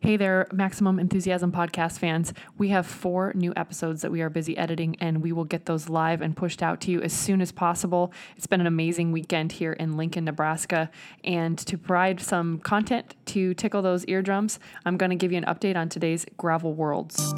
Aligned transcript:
Hey 0.00 0.16
there, 0.16 0.46
Maximum 0.52 1.00
Enthusiasm 1.00 1.50
podcast 1.50 1.98
fans. 1.98 2.32
We 2.56 2.68
have 2.68 2.86
four 2.86 3.32
new 3.34 3.52
episodes 3.56 4.00
that 4.02 4.12
we 4.12 4.20
are 4.22 4.30
busy 4.30 4.56
editing, 4.56 4.96
and 5.00 5.20
we 5.20 5.32
will 5.32 5.44
get 5.44 5.66
those 5.66 5.88
live 5.88 6.22
and 6.22 6.36
pushed 6.36 6.62
out 6.62 6.80
to 6.82 6.92
you 6.92 7.02
as 7.02 7.12
soon 7.12 7.40
as 7.40 7.50
possible. 7.50 8.12
It's 8.36 8.46
been 8.46 8.60
an 8.60 8.68
amazing 8.68 9.10
weekend 9.10 9.50
here 9.50 9.72
in 9.72 9.96
Lincoln, 9.96 10.24
Nebraska. 10.24 10.88
And 11.24 11.58
to 11.58 11.76
provide 11.76 12.20
some 12.20 12.60
content 12.60 13.16
to 13.26 13.54
tickle 13.54 13.82
those 13.82 14.04
eardrums, 14.06 14.60
I'm 14.84 14.96
going 14.96 15.10
to 15.10 15.16
give 15.16 15.32
you 15.32 15.38
an 15.38 15.44
update 15.44 15.74
on 15.76 15.88
today's 15.88 16.24
Gravel 16.36 16.74
Worlds. 16.74 17.34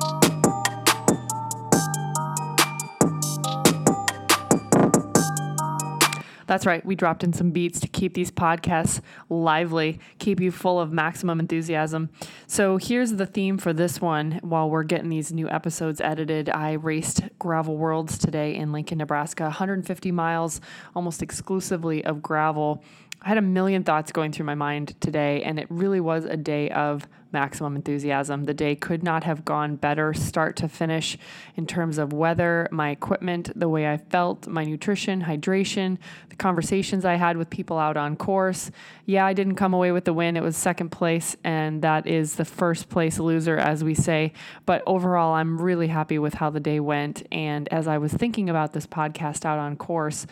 That's 6.51 6.67
right. 6.67 6.85
We 6.85 6.97
dropped 6.97 7.23
in 7.23 7.33
some 7.33 7.53
beats 7.53 7.79
to 7.79 7.87
keep 7.87 8.15
these 8.15 8.33
podcasts 8.33 9.01
lively, 9.29 10.01
keep 10.19 10.41
you 10.41 10.51
full 10.51 10.81
of 10.81 10.93
maximum 10.93 11.39
enthusiasm. 11.39 12.11
So 12.49 12.77
here's 12.77 13.13
the 13.13 13.25
theme 13.25 13.57
for 13.57 13.73
this 13.73 14.01
one. 14.01 14.41
While 14.43 14.69
we're 14.69 14.83
getting 14.83 15.11
these 15.11 15.33
new 15.33 15.49
episodes 15.49 16.01
edited, 16.01 16.51
I 16.51 16.73
raced 16.73 17.23
Gravel 17.39 17.77
Worlds 17.77 18.19
today 18.19 18.57
in 18.57 18.73
Lincoln, 18.73 18.99
Nebraska, 18.99 19.45
150 19.45 20.11
miles, 20.11 20.61
almost 20.97 21.23
exclusively 21.23 22.05
of 22.05 22.21
gravel. 22.21 22.83
I 23.23 23.29
had 23.29 23.39
a 23.39 23.43
million 23.43 23.85
thoughts 23.85 24.11
going 24.11 24.33
through 24.33 24.47
my 24.47 24.57
mind 24.57 25.01
today, 25.01 25.45
and 25.45 25.57
it 25.57 25.69
really 25.71 26.01
was 26.01 26.25
a 26.25 26.37
day 26.37 26.69
of 26.71 27.07
maximum 27.33 27.77
enthusiasm. 27.77 28.45
The 28.45 28.55
day 28.55 28.75
could 28.75 29.03
not 29.03 29.25
have 29.25 29.45
gone 29.45 29.77
better, 29.77 30.13
start 30.15 30.57
to 30.57 30.69
finish, 30.69 31.17
in 31.57 31.67
terms 31.67 31.99
of 31.99 32.13
weather, 32.13 32.69
my 32.71 32.91
equipment, 32.91 33.51
the 33.55 33.69
way 33.69 33.91
I 33.91 33.97
felt, 33.97 34.47
my 34.47 34.65
nutrition, 34.65 35.23
hydration, 35.23 35.99
the 36.29 36.37
conversations 36.37 37.05
I 37.05 37.15
had 37.15 37.37
with 37.37 37.51
people 37.51 37.79
out 37.79 37.97
on 37.97 38.17
course. 38.17 38.71
Yeah, 39.07 39.27
I 39.27 39.33
didn't 39.33 39.57
come 39.57 39.75
away 39.75 39.93
with 39.93 40.05
the 40.05 40.13
win. 40.13 40.37
It 40.37 40.43
was 40.43 40.57
second 40.57 40.91
place, 40.91 41.37
and 41.45 41.83
that 41.83 42.07
is 42.07 42.37
the 42.37 42.45
first 42.45 42.89
place 42.89 43.19
loser, 43.19 43.57
as 43.57 43.83
we 43.85 43.95
say. 43.95 44.33
But 44.67 44.83
overall, 44.87 45.35
I'm 45.35 45.61
really 45.61 45.89
happy 45.89 46.19
with 46.19 46.35
how 46.35 46.51
the 46.51 46.61
day 46.61 46.81
went. 46.81 47.27
And 47.33 47.69
as 47.69 47.87
I 47.89 47.99
was 47.99 48.13
thinking 48.13 48.51
about 48.51 48.73
this 48.73 48.87
podcast 48.87 49.45
out 49.45 49.59
on 49.59 49.77
course, 49.77 50.27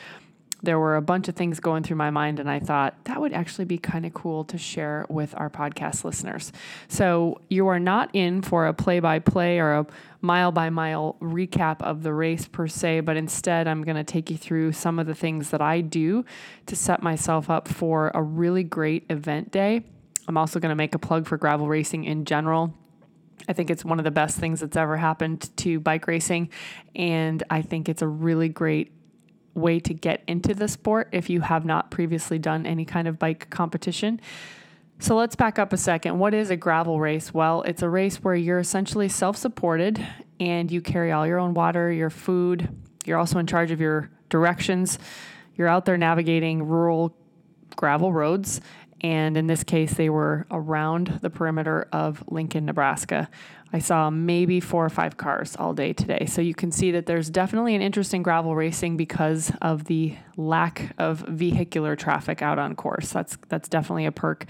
there 0.63 0.79
were 0.79 0.97
a 0.97 1.03
bunch 1.03 1.29
of 1.29 1.37
things 1.37 1.61
going 1.61 1.83
through 1.83 1.97
my 1.97 2.11
mind, 2.11 2.41
and 2.41 2.51
I 2.51 2.59
thought 2.59 3.05
that 3.05 3.21
would 3.21 3.33
actually 3.33 3.65
be 3.65 3.79
kind 3.79 4.05
of 4.05 4.13
cool 4.13 4.45
to 4.45 4.59
share 4.59 5.07
with 5.09 5.35
our 5.37 5.49
podcast 5.49 6.05
listeners. 6.05 6.53
So, 6.89 7.41
you 7.49 7.69
are 7.69 7.79
not 7.79 8.11
in 8.13 8.43
for 8.43 8.67
a 8.67 8.75
play 8.75 9.01
by 9.01 9.21
play 9.21 9.61
or 9.61 9.75
a 9.75 9.87
mile 10.21 10.51
by 10.51 10.71
mile 10.71 11.17
recap 11.21 11.81
of 11.83 12.03
the 12.03 12.13
race 12.13 12.49
per 12.49 12.67
se, 12.67 13.01
but 13.01 13.17
instead, 13.17 13.69
I'm 13.69 13.83
going 13.85 13.97
to 13.97 14.05
take 14.05 14.31
you 14.31 14.37
through 14.37 14.73
some 14.73 14.99
of 14.99 15.07
the 15.07 15.15
things 15.15 15.51
that 15.51 15.63
I 15.63 15.81
do 15.81 16.25
to 16.67 16.75
set 16.75 17.03
myself 17.03 17.49
up 17.49 17.69
for 17.69 18.11
a 18.15 18.23
really 18.23 18.65
great 18.65 19.05
event 19.11 19.53
day. 19.53 19.85
I'm 20.27 20.37
also 20.37 20.61
going 20.61 20.71
to 20.71 20.77
make 20.77 20.95
a 20.95 20.99
plug 20.99 21.27
for 21.27 21.39
gravel 21.39 21.69
racing 21.69 22.05
in 22.05 22.25
general. 22.25 22.75
I 23.49 23.53
think 23.55 23.71
it's 23.71 23.85
one 23.85 23.99
of 23.99 24.05
the 24.05 24.11
best 24.11 24.37
things 24.37 24.61
that's 24.61 24.77
ever 24.77 24.97
happened 24.97 25.57
to 25.59 25.81
bike 25.81 26.07
racing. 26.07 26.51
And 26.95 27.43
I 27.49 27.63
think 27.63 27.89
it's 27.89 28.03
a 28.03 28.09
really 28.09 28.49
great 28.49 28.93
way 29.59 29.81
to 29.81 29.95
get 29.95 30.23
into 30.27 30.55
the 30.55 30.69
sport 30.69 31.09
if 31.13 31.29
you 31.29 31.41
have 31.41 31.65
not 31.65 31.91
previously 31.91 32.39
done 32.39 32.67
any 32.67 32.85
kind 32.85 33.09
of 33.09 33.19
bike 33.19 33.51
competition. 33.51 34.21
So 35.01 35.15
let's 35.15 35.37
back 35.37 35.59
up 35.59 35.73
a 35.73 35.77
second. 35.77 36.19
What 36.19 36.35
is 36.35 36.51
a 36.51 36.57
gravel 36.57 36.99
race? 37.01 37.33
Well, 37.33 37.63
it's 37.63 37.83
a 37.83 37.89
race 37.89 38.17
where 38.17 38.35
you're 38.35 38.59
essentially 38.59 39.09
self 39.09 39.37
supported 39.37 40.05
and 40.41 40.71
you 40.71 40.81
carry 40.81 41.13
all 41.13 41.27
your 41.27 41.39
own 41.39 41.55
water, 41.55 41.93
your 41.93 42.11
food. 42.11 42.69
You're 43.05 43.19
also 43.19 43.39
in 43.39 43.47
charge 43.47 43.71
of 43.71 43.81
your 43.81 44.11
directions. 44.29 44.99
You're 45.55 45.69
out 45.69 45.85
there 45.85 45.97
navigating 45.97 46.65
rural 46.65 47.17
gravel 47.77 48.13
roads. 48.13 48.61
And 49.01 49.37
in 49.37 49.47
this 49.47 49.63
case, 49.63 49.95
they 49.95 50.11
were 50.11 50.47
around 50.51 51.21
the 51.23 51.31
perimeter 51.31 51.89
of 51.93 52.25
Lincoln, 52.29 52.65
Nebraska. 52.65 53.31
I 53.73 53.81
saw 53.81 54.09
maybe 54.09 54.61
four 54.61 54.85
or 54.85 54.89
five 54.89 55.17
cars 55.17 55.55
all 55.57 55.75
day 55.75 55.93
today. 55.93 56.27
So 56.27 56.41
you 56.41 56.55
can 56.55 56.73
see 56.73 56.91
that 56.93 57.07
there's 57.07 57.29
definitely 57.29 57.75
an 57.75 57.83
interest 57.83 58.15
in 58.15 58.23
gravel 58.23 58.57
racing 58.57 58.97
because 58.97 59.53
of 59.61 59.85
the 59.85 60.17
lack 60.37 60.95
of 60.97 61.19
vehicular 61.29 61.95
traffic 61.95 62.41
out 62.41 62.59
on 62.59 62.75
course. 62.75 63.11
That's 63.11 63.37
that's 63.49 63.69
definitely 63.69 64.07
a 64.07 64.13
perk. 64.13 64.47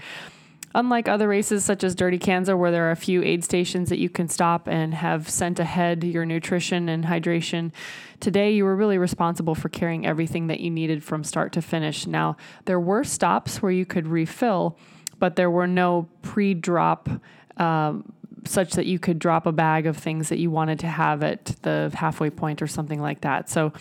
Unlike 0.75 1.07
other 1.07 1.27
races 1.27 1.65
such 1.65 1.83
as 1.83 1.95
Dirty 1.95 2.19
Kanza, 2.19 2.55
where 2.55 2.69
there 2.69 2.87
are 2.87 2.91
a 2.91 2.95
few 2.95 3.23
aid 3.23 3.43
stations 3.43 3.89
that 3.89 3.97
you 3.97 4.07
can 4.07 4.29
stop 4.29 4.67
and 4.67 4.93
have 4.93 5.27
sent 5.27 5.59
ahead 5.59 6.03
your 6.03 6.25
nutrition 6.25 6.89
and 6.89 7.05
hydration, 7.05 7.71
today 8.19 8.51
you 8.51 8.63
were 8.63 8.75
really 8.75 8.99
responsible 8.99 9.55
for 9.55 9.69
carrying 9.69 10.05
everything 10.05 10.45
that 10.47 10.59
you 10.59 10.69
needed 10.69 11.03
from 11.03 11.23
start 11.23 11.53
to 11.53 11.61
finish. 11.63 12.05
Now, 12.05 12.37
there 12.65 12.79
were 12.79 13.03
stops 13.03 13.63
where 13.63 13.71
you 13.71 13.85
could 13.85 14.07
refill, 14.07 14.77
but 15.17 15.35
there 15.35 15.49
were 15.49 15.67
no 15.67 16.07
pre 16.21 16.53
drop. 16.53 17.09
Um, 17.57 18.13
such 18.45 18.73
that 18.73 18.85
you 18.85 18.99
could 18.99 19.19
drop 19.19 19.45
a 19.45 19.51
bag 19.51 19.85
of 19.85 19.97
things 19.97 20.29
that 20.29 20.39
you 20.39 20.51
wanted 20.51 20.79
to 20.79 20.87
have 20.87 21.23
at 21.23 21.45
the 21.61 21.91
halfway 21.93 22.29
point 22.29 22.61
or 22.61 22.67
something 22.67 23.01
like 23.01 23.21
that. 23.21 23.49
So 23.49 23.73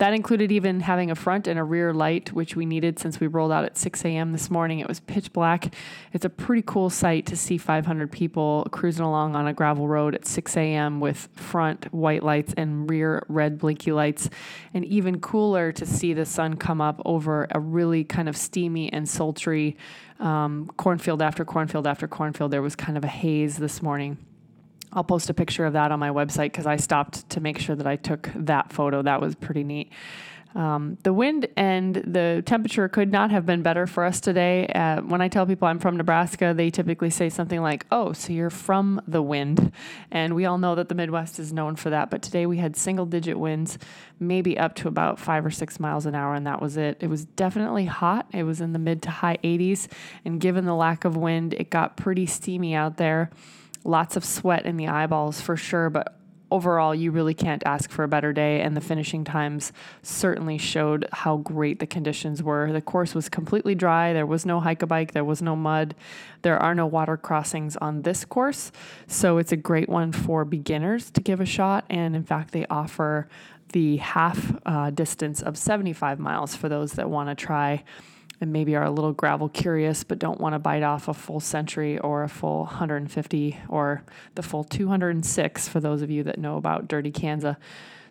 that 0.00 0.14
included 0.14 0.50
even 0.50 0.80
having 0.80 1.10
a 1.10 1.14
front 1.14 1.46
and 1.46 1.58
a 1.58 1.62
rear 1.62 1.92
light, 1.92 2.32
which 2.32 2.56
we 2.56 2.64
needed 2.64 2.98
since 2.98 3.20
we 3.20 3.26
rolled 3.26 3.52
out 3.52 3.66
at 3.66 3.76
6 3.76 4.02
a.m. 4.06 4.32
this 4.32 4.50
morning. 4.50 4.78
It 4.78 4.88
was 4.88 4.98
pitch 4.98 5.30
black. 5.30 5.74
It's 6.14 6.24
a 6.24 6.30
pretty 6.30 6.62
cool 6.62 6.88
sight 6.88 7.26
to 7.26 7.36
see 7.36 7.58
500 7.58 8.10
people 8.10 8.66
cruising 8.70 9.04
along 9.04 9.36
on 9.36 9.46
a 9.46 9.52
gravel 9.52 9.86
road 9.88 10.14
at 10.14 10.26
6 10.26 10.56
a.m. 10.56 11.00
with 11.00 11.28
front 11.34 11.92
white 11.92 12.22
lights 12.22 12.54
and 12.56 12.88
rear 12.88 13.26
red 13.28 13.58
blinky 13.58 13.92
lights. 13.92 14.30
And 14.72 14.86
even 14.86 15.20
cooler 15.20 15.70
to 15.72 15.84
see 15.84 16.14
the 16.14 16.24
sun 16.24 16.56
come 16.56 16.80
up 16.80 17.02
over 17.04 17.46
a 17.50 17.60
really 17.60 18.02
kind 18.02 18.26
of 18.26 18.38
steamy 18.38 18.90
and 18.90 19.06
sultry 19.06 19.76
um, 20.18 20.70
cornfield 20.78 21.20
after 21.20 21.44
cornfield 21.44 21.86
after 21.86 22.08
cornfield. 22.08 22.52
There 22.52 22.62
was 22.62 22.74
kind 22.74 22.96
of 22.96 23.04
a 23.04 23.08
haze 23.08 23.58
this 23.58 23.82
morning. 23.82 24.16
I'll 24.92 25.04
post 25.04 25.30
a 25.30 25.34
picture 25.34 25.66
of 25.66 25.74
that 25.74 25.92
on 25.92 25.98
my 25.98 26.10
website 26.10 26.46
because 26.46 26.66
I 26.66 26.76
stopped 26.76 27.28
to 27.30 27.40
make 27.40 27.58
sure 27.58 27.76
that 27.76 27.86
I 27.86 27.96
took 27.96 28.30
that 28.34 28.72
photo. 28.72 29.02
That 29.02 29.20
was 29.20 29.34
pretty 29.34 29.64
neat. 29.64 29.92
Um, 30.54 30.98
the 31.04 31.12
wind 31.12 31.46
and 31.56 31.94
the 31.94 32.42
temperature 32.44 32.88
could 32.88 33.12
not 33.12 33.30
have 33.30 33.46
been 33.46 33.62
better 33.62 33.86
for 33.86 34.04
us 34.04 34.20
today. 34.20 34.66
Uh, 34.66 35.00
when 35.02 35.20
I 35.20 35.28
tell 35.28 35.46
people 35.46 35.68
I'm 35.68 35.78
from 35.78 35.96
Nebraska, 35.96 36.52
they 36.56 36.70
typically 36.70 37.10
say 37.10 37.28
something 37.28 37.62
like, 37.62 37.86
Oh, 37.92 38.12
so 38.12 38.32
you're 38.32 38.50
from 38.50 39.00
the 39.06 39.22
wind. 39.22 39.72
And 40.10 40.34
we 40.34 40.46
all 40.46 40.58
know 40.58 40.74
that 40.74 40.88
the 40.88 40.94
Midwest 40.94 41.38
is 41.38 41.52
known 41.52 41.76
for 41.76 41.90
that. 41.90 42.10
But 42.10 42.22
today 42.22 42.46
we 42.46 42.56
had 42.56 42.76
single 42.76 43.06
digit 43.06 43.38
winds, 43.38 43.78
maybe 44.18 44.58
up 44.58 44.74
to 44.76 44.88
about 44.88 45.20
five 45.20 45.46
or 45.46 45.50
six 45.50 45.78
miles 45.78 46.04
an 46.04 46.16
hour, 46.16 46.34
and 46.34 46.46
that 46.46 46.60
was 46.60 46.76
it. 46.76 46.96
It 47.00 47.08
was 47.08 47.24
definitely 47.24 47.84
hot. 47.84 48.26
It 48.32 48.42
was 48.42 48.60
in 48.60 48.72
the 48.72 48.78
mid 48.80 49.02
to 49.02 49.10
high 49.10 49.38
80s. 49.44 49.86
And 50.24 50.40
given 50.40 50.64
the 50.64 50.74
lack 50.74 51.04
of 51.04 51.16
wind, 51.16 51.54
it 51.54 51.70
got 51.70 51.96
pretty 51.96 52.26
steamy 52.26 52.74
out 52.74 52.96
there 52.96 53.30
lots 53.84 54.16
of 54.16 54.24
sweat 54.24 54.66
in 54.66 54.76
the 54.76 54.88
eyeballs 54.88 55.40
for 55.40 55.56
sure, 55.56 55.90
but 55.90 56.16
overall, 56.50 56.94
you 56.94 57.10
really 57.10 57.34
can't 57.34 57.62
ask 57.64 57.90
for 57.90 58.02
a 58.02 58.08
better 58.08 58.32
day. 58.32 58.60
And 58.60 58.76
the 58.76 58.80
finishing 58.80 59.24
times 59.24 59.72
certainly 60.02 60.58
showed 60.58 61.08
how 61.12 61.38
great 61.38 61.78
the 61.78 61.86
conditions 61.86 62.42
were. 62.42 62.72
The 62.72 62.80
course 62.80 63.14
was 63.14 63.28
completely 63.28 63.74
dry. 63.74 64.12
There 64.12 64.26
was 64.26 64.44
no 64.44 64.60
hike 64.60 64.82
a 64.82 64.86
bike. 64.86 65.12
There 65.12 65.24
was 65.24 65.40
no 65.40 65.54
mud. 65.54 65.94
There 66.42 66.58
are 66.58 66.74
no 66.74 66.86
water 66.86 67.16
crossings 67.16 67.76
on 67.76 68.02
this 68.02 68.24
course. 68.24 68.72
So 69.06 69.38
it's 69.38 69.52
a 69.52 69.56
great 69.56 69.88
one 69.88 70.12
for 70.12 70.44
beginners 70.44 71.10
to 71.12 71.20
give 71.20 71.40
a 71.40 71.46
shot. 71.46 71.84
And 71.88 72.16
in 72.16 72.24
fact, 72.24 72.52
they 72.52 72.66
offer 72.66 73.28
the 73.72 73.98
half 73.98 74.52
uh, 74.66 74.90
distance 74.90 75.42
of 75.42 75.56
75 75.56 76.18
miles 76.18 76.56
for 76.56 76.68
those 76.68 76.92
that 76.92 77.08
want 77.08 77.28
to 77.28 77.34
try 77.36 77.84
and 78.40 78.52
maybe 78.52 78.74
are 78.74 78.84
a 78.84 78.90
little 78.90 79.12
gravel 79.12 79.48
curious 79.48 80.04
but 80.04 80.18
don't 80.18 80.40
want 80.40 80.54
to 80.54 80.58
bite 80.58 80.82
off 80.82 81.08
a 81.08 81.14
full 81.14 81.40
century 81.40 81.98
or 81.98 82.22
a 82.22 82.28
full 82.28 82.64
150 82.64 83.58
or 83.68 84.02
the 84.34 84.42
full 84.42 84.64
206 84.64 85.68
for 85.68 85.80
those 85.80 86.02
of 86.02 86.10
you 86.10 86.22
that 86.22 86.38
know 86.38 86.56
about 86.56 86.88
Dirty 86.88 87.12
Kanza. 87.12 87.56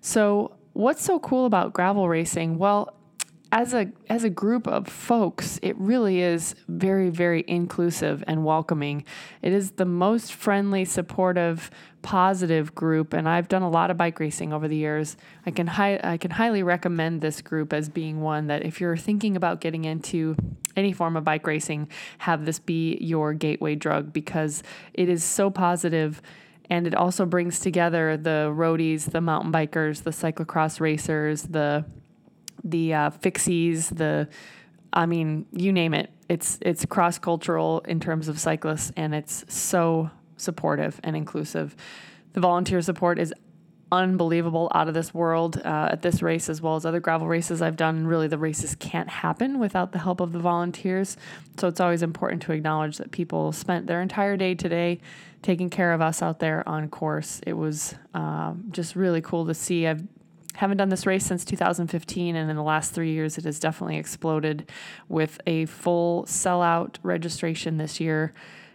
So, 0.02 0.56
what's 0.74 1.04
so 1.04 1.20
cool 1.20 1.46
about 1.46 1.74
gravel 1.74 2.08
racing? 2.08 2.58
Well, 2.58 2.94
as 3.52 3.74
a 3.74 3.92
as 4.10 4.24
a 4.24 4.30
group 4.30 4.68
of 4.68 4.88
folks, 4.88 5.60
it 5.64 5.76
really 5.78 6.22
is 6.22 6.56
very 6.68 7.10
very 7.10 7.44
inclusive 7.48 8.24
and 8.28 8.46
welcoming. 8.46 9.04
It 9.42 9.54
is 9.54 9.72
the 9.72 9.86
most 9.86 10.34
friendly, 10.34 10.86
supportive, 10.86 11.72
positive 12.02 12.76
group, 12.76 13.14
and 13.14 13.28
I've 13.28 13.48
done 13.48 13.64
a 13.64 13.70
lot 13.70 13.90
of 13.90 13.98
bike 13.98 14.20
racing 14.20 14.54
over 14.54 14.68
the 14.68 14.76
years. 14.76 15.18
I 15.46 15.52
can 15.52 15.66
hi- 15.66 16.00
I 16.04 16.18
can 16.18 16.32
highly 16.32 16.62
recommend 16.62 17.22
this 17.22 17.42
group 17.42 17.74
as 17.74 17.90
being 17.90 18.22
one 18.22 18.48
that 18.48 18.64
if 18.66 18.80
you're 18.80 18.98
thinking 18.98 19.36
about 19.36 19.62
getting 19.62 19.86
into 19.86 20.36
any 20.76 20.94
form 20.94 21.18
of 21.18 21.24
bike 21.24 21.48
racing, 21.48 21.90
have 22.20 22.46
this 22.46 22.60
be 22.60 22.98
your 23.02 23.34
gateway 23.34 23.74
drug 23.76 24.14
because 24.14 24.62
it 24.94 25.10
is 25.10 25.24
so 25.24 25.50
positive 25.50 26.22
and 26.70 26.86
it 26.86 26.94
also 26.94 27.26
brings 27.26 27.60
together 27.60 28.16
the 28.16 28.54
roadies, 28.56 29.12
the 29.12 29.22
mountain 29.22 29.52
bikers, 29.52 30.04
the 30.04 30.12
cyclocross 30.12 30.80
racers, 30.80 31.44
the 31.44 31.84
the 32.64 32.94
uh, 32.94 33.10
fixies, 33.12 33.96
the 33.96 34.28
I 34.92 35.06
mean, 35.06 35.46
you 35.52 35.72
name 35.72 35.94
it. 35.94 36.10
It's 36.28 36.58
it's 36.62 36.86
cross 36.86 37.20
cultural 37.20 37.82
in 37.82 38.00
terms 38.00 38.28
of 38.28 38.40
cyclists, 38.40 38.92
and 38.96 39.14
it's 39.14 39.46
so 39.48 40.10
supportive 40.38 41.00
and 41.04 41.16
inclusive. 41.16 41.76
The 42.34 42.40
volunteer 42.40 42.82
support 42.82 43.20
is 43.20 43.34
unbelievable, 43.92 44.72
out 44.76 44.88
of 44.88 44.94
this 44.94 45.14
world 45.14 45.60
uh, 45.66 45.90
at 45.92 46.02
this 46.04 46.22
race, 46.22 46.48
as 46.48 46.62
well 46.62 46.76
as 46.76 46.86
other 46.86 47.00
gravel 47.00 47.28
races 47.28 47.62
I've 47.62 47.76
done. 47.76 48.06
Really, 48.06 48.28
the 48.28 48.38
races 48.38 48.76
can't 48.76 49.10
happen 49.10 49.60
without 49.60 49.92
the 49.92 50.00
help 50.00 50.22
of 50.22 50.32
the 50.32 50.40
volunteers. 50.40 51.18
So 51.58 51.68
it's 51.68 51.80
always 51.80 52.04
important 52.04 52.42
to 52.44 52.52
acknowledge 52.52 52.98
that 52.98 53.12
people 53.12 53.52
spent 53.52 53.88
their 53.88 54.02
entire 54.02 54.38
day 54.38 54.54
today 54.54 55.00
taking 55.42 55.70
care 55.70 55.94
of 55.94 56.02
us 56.02 56.22
out 56.22 56.40
there 56.40 56.68
on 56.68 56.90
course. 56.90 57.42
It 57.48 57.54
was 57.54 57.96
um, 58.14 58.66
just 58.72 58.96
really 58.96 59.22
cool 59.22 59.46
to 59.48 59.54
see. 59.54 59.88
I've 59.88 60.04
haven't 60.56 60.78
done 60.78 60.90
this 60.90 61.06
race 61.06 61.26
since 61.26 61.46
2015, 61.46 62.36
and 62.36 62.50
in 62.50 62.56
the 62.56 62.64
last 62.64 62.94
three 62.94 63.12
years, 63.12 63.38
it 63.38 63.46
has 63.46 63.60
definitely 63.60 63.98
exploded 63.98 64.70
with 65.08 65.40
a 65.48 65.66
full 65.66 66.26
sellout 66.26 66.98
registration 67.04 67.78
this 67.78 68.00
year. 68.00 68.34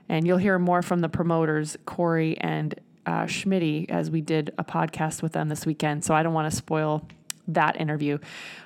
And 0.09 0.27
you'll 0.27 0.39
hear 0.39 0.59
more 0.59 0.83
from 0.83 1.01
the 1.01 1.09
promoters, 1.09 1.77
Corey 1.85 2.39
and 2.39 2.75
uh, 3.07 3.25
Schmitty, 3.25 3.91
as 3.91 4.11
we 4.11 4.21
did 4.21 4.53
a 4.59 4.65
podcast 4.65 5.23
with 5.23 5.33
them 5.33 5.49
this 5.49 5.67
weekend. 5.67 6.05
So 6.05 6.15
I 6.15 6.23
don't 6.23 6.35
want 6.35 6.51
to 6.51 6.57
spoil 6.57 7.07
that 7.49 7.79
interview. 7.79 8.19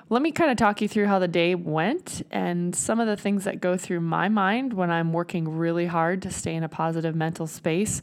Let 0.09 0.21
me 0.21 0.31
kind 0.31 0.51
of 0.51 0.57
talk 0.57 0.81
you 0.81 0.87
through 0.87 1.07
how 1.07 1.19
the 1.19 1.27
day 1.27 1.55
went 1.55 2.21
and 2.31 2.75
some 2.75 2.99
of 2.99 3.07
the 3.07 3.17
things 3.17 3.43
that 3.43 3.59
go 3.59 3.77
through 3.77 4.01
my 4.01 4.29
mind 4.29 4.73
when 4.73 4.89
I'm 4.89 5.11
working 5.13 5.57
really 5.57 5.85
hard 5.85 6.21
to 6.23 6.31
stay 6.31 6.55
in 6.55 6.63
a 6.63 6.69
positive 6.69 7.15
mental 7.15 7.47
space. 7.47 8.01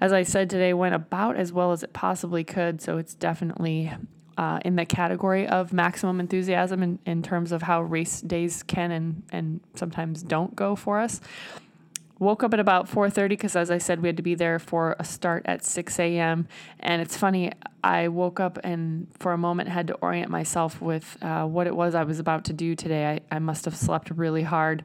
As 0.00 0.12
I 0.12 0.22
said 0.22 0.50
today, 0.50 0.72
went 0.72 0.94
about 0.94 1.36
as 1.36 1.52
well 1.52 1.72
as 1.72 1.82
it 1.82 1.92
possibly 1.92 2.44
could. 2.44 2.80
So 2.80 2.98
it's 2.98 3.14
definitely 3.14 3.92
uh, 4.36 4.60
in 4.64 4.76
the 4.76 4.84
category 4.84 5.46
of 5.46 5.72
maximum 5.72 6.20
enthusiasm 6.20 6.82
in, 6.82 6.98
in 7.06 7.22
terms 7.22 7.52
of 7.52 7.62
how 7.62 7.82
race 7.82 8.20
days 8.20 8.62
can 8.62 8.90
and, 8.90 9.22
and 9.30 9.60
sometimes 9.74 10.22
don't 10.22 10.56
go 10.56 10.74
for 10.74 11.00
us. 11.00 11.20
Woke 12.18 12.44
up 12.44 12.54
at 12.54 12.60
about 12.60 12.88
4:30 12.88 13.30
because, 13.30 13.56
as 13.56 13.68
I 13.68 13.78
said, 13.78 14.00
we 14.00 14.08
had 14.08 14.16
to 14.16 14.22
be 14.22 14.36
there 14.36 14.60
for 14.60 14.94
a 15.00 15.04
start 15.04 15.42
at 15.44 15.64
6 15.64 15.98
a.m. 15.98 16.46
And 16.78 17.02
it's 17.02 17.16
funny, 17.16 17.50
I 17.82 18.08
woke 18.08 18.38
up 18.38 18.60
and 18.62 19.08
for 19.18 19.32
a 19.32 19.38
moment 19.38 19.68
had 19.70 19.88
to 19.88 19.94
orient 19.94 20.30
myself 20.30 20.80
with 20.80 21.18
uh, 21.20 21.44
what 21.46 21.66
it 21.66 21.74
was 21.74 21.96
I 21.96 22.04
was 22.04 22.20
about 22.20 22.44
to 22.44 22.52
do 22.52 22.76
today. 22.76 23.20
I, 23.30 23.36
I 23.36 23.38
must 23.40 23.64
have 23.64 23.74
slept 23.74 24.10
really 24.10 24.44
hard, 24.44 24.84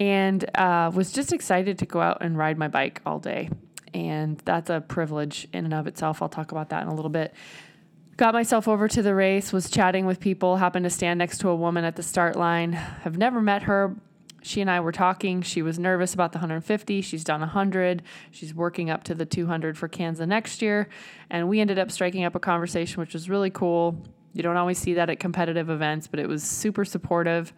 and 0.00 0.44
uh, 0.56 0.90
was 0.92 1.12
just 1.12 1.32
excited 1.32 1.78
to 1.78 1.86
go 1.86 2.00
out 2.00 2.18
and 2.22 2.36
ride 2.36 2.58
my 2.58 2.66
bike 2.66 3.02
all 3.06 3.20
day. 3.20 3.50
And 3.94 4.38
that's 4.44 4.68
a 4.68 4.80
privilege 4.80 5.46
in 5.52 5.64
and 5.64 5.74
of 5.74 5.86
itself. 5.86 6.22
I'll 6.22 6.28
talk 6.28 6.50
about 6.50 6.70
that 6.70 6.82
in 6.82 6.88
a 6.88 6.94
little 6.94 7.08
bit. 7.08 7.34
Got 8.18 8.34
myself 8.34 8.66
over 8.66 8.88
to 8.88 9.00
the 9.00 9.14
race, 9.14 9.52
was 9.52 9.70
chatting 9.70 10.04
with 10.04 10.18
people, 10.18 10.56
happened 10.56 10.82
to 10.82 10.90
stand 10.90 11.18
next 11.18 11.38
to 11.38 11.50
a 11.50 11.54
woman 11.54 11.84
at 11.84 11.94
the 11.94 12.02
start 12.02 12.34
line. 12.34 12.72
Have 12.72 13.16
never 13.16 13.40
met 13.40 13.62
her. 13.62 13.94
She 14.42 14.60
and 14.60 14.68
I 14.68 14.80
were 14.80 14.90
talking. 14.90 15.40
She 15.40 15.62
was 15.62 15.78
nervous 15.78 16.14
about 16.14 16.32
the 16.32 16.38
150. 16.38 17.00
She's 17.00 17.22
done 17.22 17.38
100. 17.38 18.02
She's 18.32 18.52
working 18.52 18.90
up 18.90 19.04
to 19.04 19.14
the 19.14 19.24
200 19.24 19.78
for 19.78 19.86
Kansas 19.86 20.26
next 20.26 20.62
year. 20.62 20.88
And 21.30 21.48
we 21.48 21.60
ended 21.60 21.78
up 21.78 21.92
striking 21.92 22.24
up 22.24 22.34
a 22.34 22.40
conversation, 22.40 22.98
which 23.00 23.14
was 23.14 23.30
really 23.30 23.50
cool. 23.50 23.96
You 24.32 24.42
don't 24.42 24.56
always 24.56 24.78
see 24.78 24.94
that 24.94 25.08
at 25.08 25.20
competitive 25.20 25.70
events, 25.70 26.08
but 26.08 26.18
it 26.18 26.28
was 26.28 26.42
super 26.42 26.84
supportive 26.84 27.52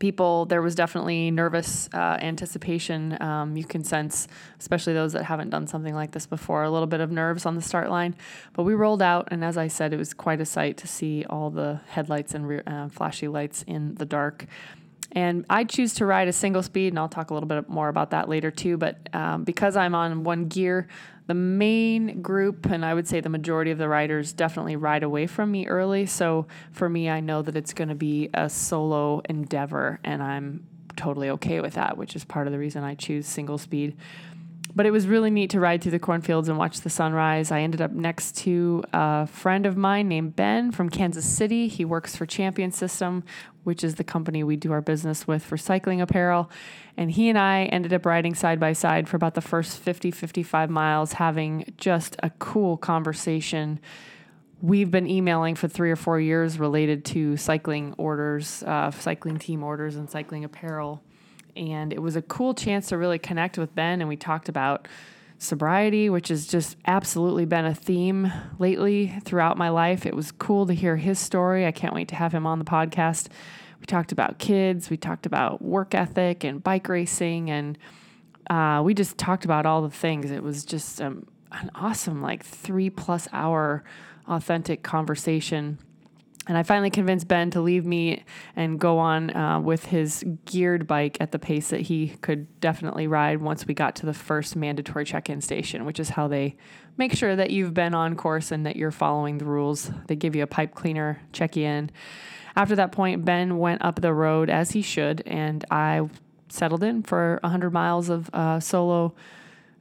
people, 0.00 0.46
there 0.46 0.60
was 0.62 0.74
definitely 0.74 1.30
nervous 1.30 1.88
uh, 1.94 2.18
anticipation. 2.20 3.20
Um, 3.22 3.56
you 3.56 3.64
can 3.64 3.84
sense, 3.84 4.26
especially 4.58 4.94
those 4.94 5.12
that 5.12 5.22
haven't 5.24 5.50
done 5.50 5.68
something 5.68 5.94
like 5.94 6.10
this 6.10 6.26
before, 6.26 6.64
a 6.64 6.70
little 6.70 6.88
bit 6.88 7.00
of 7.00 7.12
nerves 7.12 7.46
on 7.46 7.54
the 7.54 7.62
start 7.62 7.88
line. 7.90 8.16
But 8.54 8.64
we 8.64 8.74
rolled 8.74 9.02
out, 9.02 9.28
and 9.30 9.44
as 9.44 9.56
I 9.56 9.68
said, 9.68 9.92
it 9.92 9.96
was 9.96 10.12
quite 10.12 10.40
a 10.40 10.44
sight 10.44 10.76
to 10.78 10.88
see 10.88 11.24
all 11.30 11.50
the 11.50 11.80
headlights 11.86 12.34
and 12.34 12.48
rear, 12.48 12.64
uh, 12.66 12.88
flashy 12.88 13.28
lights 13.28 13.62
in 13.68 13.94
the 13.94 14.06
dark. 14.06 14.46
And 15.12 15.44
I 15.50 15.64
choose 15.64 15.94
to 15.94 16.06
ride 16.06 16.28
a 16.28 16.32
single 16.32 16.62
speed, 16.62 16.88
and 16.88 16.98
I'll 16.98 17.08
talk 17.08 17.30
a 17.30 17.34
little 17.34 17.48
bit 17.48 17.68
more 17.68 17.88
about 17.88 18.10
that 18.10 18.28
later 18.28 18.50
too. 18.50 18.76
But 18.76 19.08
um, 19.12 19.44
because 19.44 19.76
I'm 19.76 19.94
on 19.94 20.24
one 20.24 20.46
gear, 20.46 20.88
the 21.30 21.34
main 21.34 22.22
group, 22.22 22.66
and 22.66 22.84
I 22.84 22.92
would 22.92 23.06
say 23.06 23.20
the 23.20 23.28
majority 23.28 23.70
of 23.70 23.78
the 23.78 23.88
riders, 23.88 24.32
definitely 24.32 24.74
ride 24.74 25.04
away 25.04 25.28
from 25.28 25.52
me 25.52 25.64
early. 25.68 26.04
So 26.04 26.48
for 26.72 26.88
me, 26.88 27.08
I 27.08 27.20
know 27.20 27.40
that 27.40 27.54
it's 27.54 27.72
going 27.72 27.86
to 27.88 27.94
be 27.94 28.30
a 28.34 28.50
solo 28.50 29.22
endeavor, 29.28 30.00
and 30.02 30.24
I'm 30.24 30.66
totally 30.96 31.30
okay 31.30 31.60
with 31.60 31.74
that, 31.74 31.96
which 31.96 32.16
is 32.16 32.24
part 32.24 32.48
of 32.48 32.52
the 32.52 32.58
reason 32.58 32.82
I 32.82 32.96
choose 32.96 33.28
single 33.28 33.58
speed. 33.58 33.96
But 34.74 34.86
it 34.86 34.92
was 34.92 35.06
really 35.06 35.30
neat 35.30 35.50
to 35.50 35.60
ride 35.60 35.82
through 35.82 35.92
the 35.92 35.98
cornfields 35.98 36.48
and 36.48 36.56
watch 36.56 36.80
the 36.80 36.90
sunrise. 36.90 37.50
I 37.50 37.60
ended 37.60 37.80
up 37.80 37.90
next 37.90 38.36
to 38.38 38.84
a 38.92 39.26
friend 39.26 39.66
of 39.66 39.76
mine 39.76 40.08
named 40.08 40.36
Ben 40.36 40.70
from 40.70 40.88
Kansas 40.88 41.24
City. 41.24 41.66
He 41.66 41.84
works 41.84 42.14
for 42.14 42.24
Champion 42.24 42.70
System, 42.70 43.24
which 43.64 43.82
is 43.82 43.96
the 43.96 44.04
company 44.04 44.44
we 44.44 44.56
do 44.56 44.72
our 44.72 44.80
business 44.80 45.26
with 45.26 45.42
for 45.42 45.56
cycling 45.56 46.00
apparel. 46.00 46.50
And 46.96 47.10
he 47.10 47.28
and 47.28 47.38
I 47.38 47.64
ended 47.64 47.92
up 47.92 48.06
riding 48.06 48.34
side 48.34 48.60
by 48.60 48.72
side 48.72 49.08
for 49.08 49.16
about 49.16 49.34
the 49.34 49.40
first 49.40 49.78
50, 49.78 50.10
55 50.10 50.70
miles, 50.70 51.14
having 51.14 51.72
just 51.76 52.16
a 52.22 52.30
cool 52.30 52.76
conversation. 52.76 53.80
We've 54.62 54.90
been 54.90 55.08
emailing 55.08 55.56
for 55.56 55.68
three 55.68 55.90
or 55.90 55.96
four 55.96 56.20
years 56.20 56.58
related 56.58 57.04
to 57.06 57.36
cycling 57.36 57.94
orders, 57.96 58.62
uh, 58.62 58.90
cycling 58.90 59.38
team 59.38 59.62
orders, 59.62 59.96
and 59.96 60.08
cycling 60.08 60.44
apparel 60.44 61.02
and 61.60 61.92
it 61.92 62.00
was 62.00 62.16
a 62.16 62.22
cool 62.22 62.54
chance 62.54 62.88
to 62.88 62.96
really 62.96 63.18
connect 63.18 63.58
with 63.58 63.74
Ben. 63.74 64.00
And 64.00 64.08
we 64.08 64.16
talked 64.16 64.48
about 64.48 64.88
sobriety, 65.38 66.08
which 66.08 66.28
has 66.28 66.46
just 66.46 66.76
absolutely 66.86 67.44
been 67.44 67.66
a 67.66 67.74
theme 67.74 68.32
lately 68.58 69.14
throughout 69.24 69.58
my 69.58 69.68
life. 69.68 70.06
It 70.06 70.16
was 70.16 70.32
cool 70.32 70.66
to 70.66 70.74
hear 70.74 70.96
his 70.96 71.18
story. 71.18 71.66
I 71.66 71.72
can't 71.72 71.94
wait 71.94 72.08
to 72.08 72.14
have 72.14 72.32
him 72.32 72.46
on 72.46 72.58
the 72.58 72.64
podcast. 72.64 73.28
We 73.78 73.86
talked 73.86 74.12
about 74.12 74.38
kids, 74.38 74.90
we 74.90 74.96
talked 74.96 75.24
about 75.26 75.62
work 75.62 75.94
ethic 75.94 76.44
and 76.44 76.62
bike 76.62 76.88
racing, 76.88 77.50
and 77.50 77.78
uh, 78.50 78.82
we 78.84 78.92
just 78.92 79.16
talked 79.16 79.46
about 79.46 79.64
all 79.64 79.80
the 79.80 79.90
things. 79.90 80.30
It 80.30 80.42
was 80.42 80.66
just 80.66 81.00
um, 81.00 81.26
an 81.52 81.70
awesome, 81.74 82.20
like 82.20 82.44
three 82.44 82.90
plus 82.90 83.26
hour 83.32 83.82
authentic 84.28 84.82
conversation 84.82 85.78
and 86.46 86.56
I 86.56 86.62
finally 86.62 86.90
convinced 86.90 87.28
Ben 87.28 87.50
to 87.50 87.60
leave 87.60 87.84
me 87.84 88.24
and 88.56 88.78
go 88.80 88.98
on 88.98 89.34
uh, 89.36 89.60
with 89.60 89.84
his 89.84 90.24
geared 90.46 90.86
bike 90.86 91.18
at 91.20 91.32
the 91.32 91.38
pace 91.38 91.68
that 91.68 91.82
he 91.82 92.08
could 92.22 92.60
definitely 92.60 93.06
ride 93.06 93.42
once 93.42 93.66
we 93.66 93.74
got 93.74 93.94
to 93.96 94.06
the 94.06 94.14
first 94.14 94.56
mandatory 94.56 95.04
check 95.04 95.28
in 95.28 95.42
station, 95.42 95.84
which 95.84 96.00
is 96.00 96.08
how 96.10 96.28
they 96.28 96.56
make 96.96 97.14
sure 97.14 97.36
that 97.36 97.50
you've 97.50 97.74
been 97.74 97.94
on 97.94 98.16
course 98.16 98.50
and 98.50 98.64
that 98.64 98.76
you're 98.76 98.90
following 98.90 99.38
the 99.38 99.44
rules. 99.44 99.90
They 100.06 100.16
give 100.16 100.34
you 100.34 100.42
a 100.42 100.46
pipe 100.46 100.74
cleaner, 100.74 101.20
check 101.32 101.56
you 101.56 101.66
in. 101.66 101.90
After 102.56 102.74
that 102.76 102.90
point, 102.90 103.24
Ben 103.24 103.58
went 103.58 103.82
up 103.84 104.00
the 104.00 104.12
road 104.14 104.48
as 104.48 104.70
he 104.70 104.82
should, 104.82 105.22
and 105.26 105.64
I 105.70 106.08
settled 106.48 106.82
in 106.82 107.02
for 107.02 107.38
100 107.42 107.70
miles 107.70 108.08
of 108.08 108.30
uh, 108.32 108.60
solo 108.60 109.14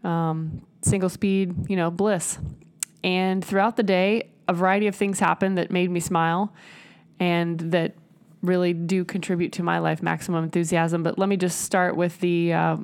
um, 0.04 0.62
single 0.82 1.10
speed, 1.10 1.70
you 1.70 1.76
know, 1.76 1.90
bliss. 1.90 2.38
And 3.04 3.44
throughout 3.44 3.76
the 3.76 3.84
day, 3.84 4.30
a 4.50 4.54
variety 4.54 4.88
of 4.88 4.96
things 4.96 5.20
happened 5.20 5.60
that 5.60 5.70
made 5.70 5.92
me 5.92 6.00
smile 6.00 6.52
and 7.20 7.60
that 7.60 7.94
really 8.42 8.74
do 8.74 9.06
contribute 9.06 9.54
to 9.54 9.64
my 9.64 9.78
life 9.78 10.02
maximum 10.02 10.44
enthusiasm. 10.44 11.04
But 11.04 11.20
let 11.20 11.30
me 11.30 11.38
just 11.38 11.62
start 11.62 11.96
with 11.96 12.20
the 12.20 12.54
uh, 12.54 12.78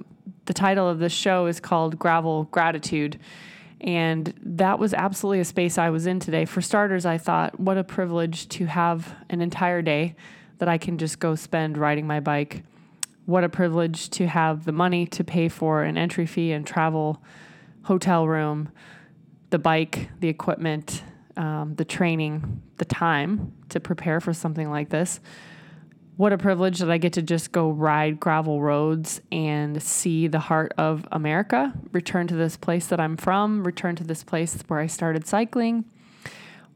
the 0.45 0.53
title 0.53 0.87
of 0.87 0.99
this 0.99 1.11
show 1.11 1.47
is 1.47 1.59
called 1.59 1.97
gravel 1.97 2.43
gratitude. 2.45 3.19
And 3.81 4.31
that 4.43 4.77
was 4.77 4.93
absolutely 4.93 5.39
a 5.39 5.45
space 5.45 5.77
i 5.77 5.89
was 5.89 6.05
in 6.05 6.19
today. 6.19 6.45
For 6.45 6.61
starters 6.61 7.05
i 7.05 7.17
thought 7.17 7.59
what 7.59 7.77
a 7.77 7.83
privilege 7.83 8.47
to 8.49 8.67
have 8.67 9.15
an 9.29 9.41
entire 9.41 9.81
day 9.81 10.15
that 10.59 10.69
i 10.69 10.77
can 10.77 10.99
just 10.99 11.19
go 11.19 11.33
spend 11.33 11.77
riding 11.77 12.05
my 12.05 12.19
bike. 12.19 12.63
What 13.25 13.43
a 13.43 13.49
privilege 13.49 14.11
to 14.11 14.27
have 14.27 14.65
the 14.65 14.71
money 14.71 15.07
to 15.07 15.23
pay 15.23 15.49
for 15.49 15.81
an 15.81 15.97
entry 15.97 16.27
fee 16.27 16.51
and 16.51 16.65
travel 16.65 17.23
hotel 17.83 18.27
room 18.27 18.69
the 19.49 19.57
bike 19.59 20.09
the 20.19 20.27
equipment 20.27 21.01
um, 21.37 21.75
the 21.75 21.85
training, 21.85 22.61
the 22.77 22.85
time 22.85 23.53
to 23.69 23.79
prepare 23.79 24.19
for 24.19 24.33
something 24.33 24.69
like 24.69 24.89
this. 24.89 25.19
What 26.17 26.31
a 26.31 26.37
privilege 26.37 26.79
that 26.79 26.89
I 26.89 26.97
get 26.97 27.13
to 27.13 27.21
just 27.21 27.51
go 27.51 27.69
ride 27.69 28.21
gravel 28.21 28.61
roads 28.61 29.19
and 29.33 29.83
see 29.83 30.27
the 30.27 30.39
heart 30.39 30.73
of 30.77 31.05
America, 31.11 31.73
return 31.91 32.27
to 32.27 32.35
this 32.35 32.55
place 32.55 32.87
that 32.87 33.01
I'm 33.01 33.17
from, 33.17 33.65
return 33.65 33.97
to 33.97 34.03
this 34.05 34.23
place 34.23 34.57
where 34.67 34.79
I 34.79 34.87
started 34.87 35.27
cycling. 35.27 35.83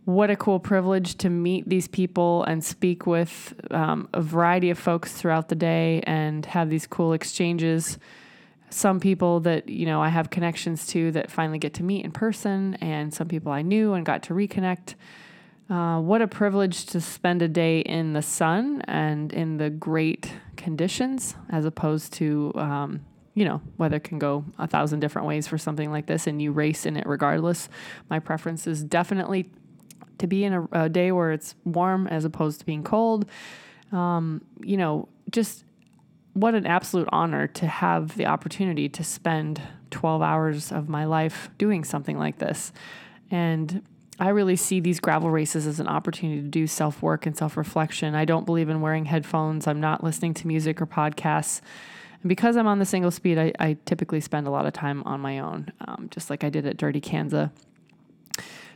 What 0.04 0.30
a 0.30 0.36
cool 0.36 0.60
privilege 0.60 1.16
to 1.20 1.30
meet 1.30 1.70
these 1.70 1.88
people 1.88 2.44
and 2.44 2.63
speak 2.63 3.06
with 3.06 3.54
um, 3.72 4.10
a 4.13 4.22
variety 4.22 4.72
of 4.72 4.80
folks 4.80 5.13
throughout 5.13 5.48
the 5.48 5.56
day 5.56 6.01
and 6.04 6.46
have 6.48 6.70
these 6.70 6.86
cool 6.86 7.13
exchanges 7.13 7.98
some 8.69 8.99
people 8.99 9.39
that 9.41 9.69
you 9.69 9.85
know 9.85 10.01
I 10.01 10.09
have 10.09 10.29
connections 10.29 10.88
to 10.88 11.11
that 11.11 11.31
finally 11.31 11.59
get 11.59 11.73
to 11.75 11.83
meet 11.83 12.05
in 12.05 12.11
person, 12.11 12.75
and 12.75 13.13
some 13.13 13.27
people 13.27 13.51
I 13.51 13.61
knew 13.61 13.93
and 13.93 14.05
got 14.05 14.23
to 14.23 14.33
reconnect. 14.33 14.95
Uh, 15.69 15.99
what 15.99 16.21
a 16.21 16.27
privilege 16.27 16.88
to 16.88 16.99
spend 16.99 17.41
a 17.43 17.47
day 17.47 17.81
in 17.81 18.13
the 18.13 18.23
sun 18.23 18.81
and 18.88 19.31
in 19.31 19.57
the 19.57 19.69
great 19.69 20.33
conditions, 20.57 21.35
as 21.49 21.63
opposed 21.65 22.11
to 22.13 22.51
um, 22.55 23.05
you 23.35 23.45
know 23.45 23.61
weather 23.77 23.99
can 23.99 24.19
go 24.19 24.43
a 24.57 24.67
thousand 24.67 24.99
different 24.99 25.27
ways 25.27 25.47
for 25.47 25.57
something 25.57 25.91
like 25.91 26.05
this, 26.05 26.27
and 26.27 26.41
you 26.41 26.51
race 26.51 26.85
in 26.85 26.97
it 26.97 27.05
regardless. 27.05 27.69
My 28.09 28.19
preference 28.19 28.67
is 28.67 28.83
definitely 28.83 29.49
to 30.17 30.27
be 30.27 30.43
in 30.43 30.53
a, 30.53 30.67
a 30.71 30.89
day 30.89 31.11
where 31.11 31.31
it's 31.31 31.55
warm 31.63 32.07
as 32.07 32.25
opposed 32.25 32.59
to 32.59 32.65
being 32.65 32.83
cold. 32.83 33.25
Um, 33.91 34.41
you 34.61 34.77
know, 34.77 35.07
just 35.31 35.63
what 36.39 36.55
an 36.55 36.65
absolute 36.65 37.10
honor 37.12 37.48
to 37.48 37.67
have 37.67 38.15
the 38.15 38.25
opportunity 38.25 38.88
to 38.89 39.03
spend 39.03 39.62
12 39.91 40.22
hours 40.22 40.72
of 40.72 40.88
my 40.88 41.05
life 41.05 41.50
doing 41.58 41.84
something 41.84 42.17
like 42.17 42.38
this. 42.38 42.72
And 43.29 43.84
I 44.19 44.29
really 44.29 44.55
see 44.55 44.79
these 44.79 45.00
gravel 45.00 45.29
races 45.29 45.67
as 45.67 45.79
an 45.79 45.88
opportunity 45.88 46.41
to 46.41 46.48
do 46.48 46.67
self 46.67 47.01
work 47.01 47.25
and 47.25 47.36
self 47.38 47.58
reflection. 47.58 48.15
I 48.15 48.25
don't 48.25 48.46
believe 48.46 48.69
in 48.69 48.81
wearing 48.81 49.05
headphones. 49.05 49.67
I'm 49.67 49.79
not 49.79 50.03
listening 50.03 50.34
to 50.36 50.48
music 50.48 50.81
or 50.81 50.86
podcasts. 50.86 51.62
And 52.22 52.29
because 52.29 52.58
I'm 52.58 52.67
on 52.67 52.79
the 52.79 52.86
single 52.86 53.12
speed, 53.12 53.38
I, 53.38 53.53
I 53.60 53.77
typically 53.86 54.19
spend 54.19 54.48
a 54.48 54.51
lot 54.51 54.65
of 54.65 54.74
time 54.74 55.03
on 55.03 55.22
my 55.22 55.39
own, 55.39 55.72
um, 55.88 56.10
just 56.12 56.29
like 56.29 56.43
I 56.43 56.50
did 56.50 56.65
at 56.65 56.75
Dirty 56.75 57.00
Kanza. 57.00 57.51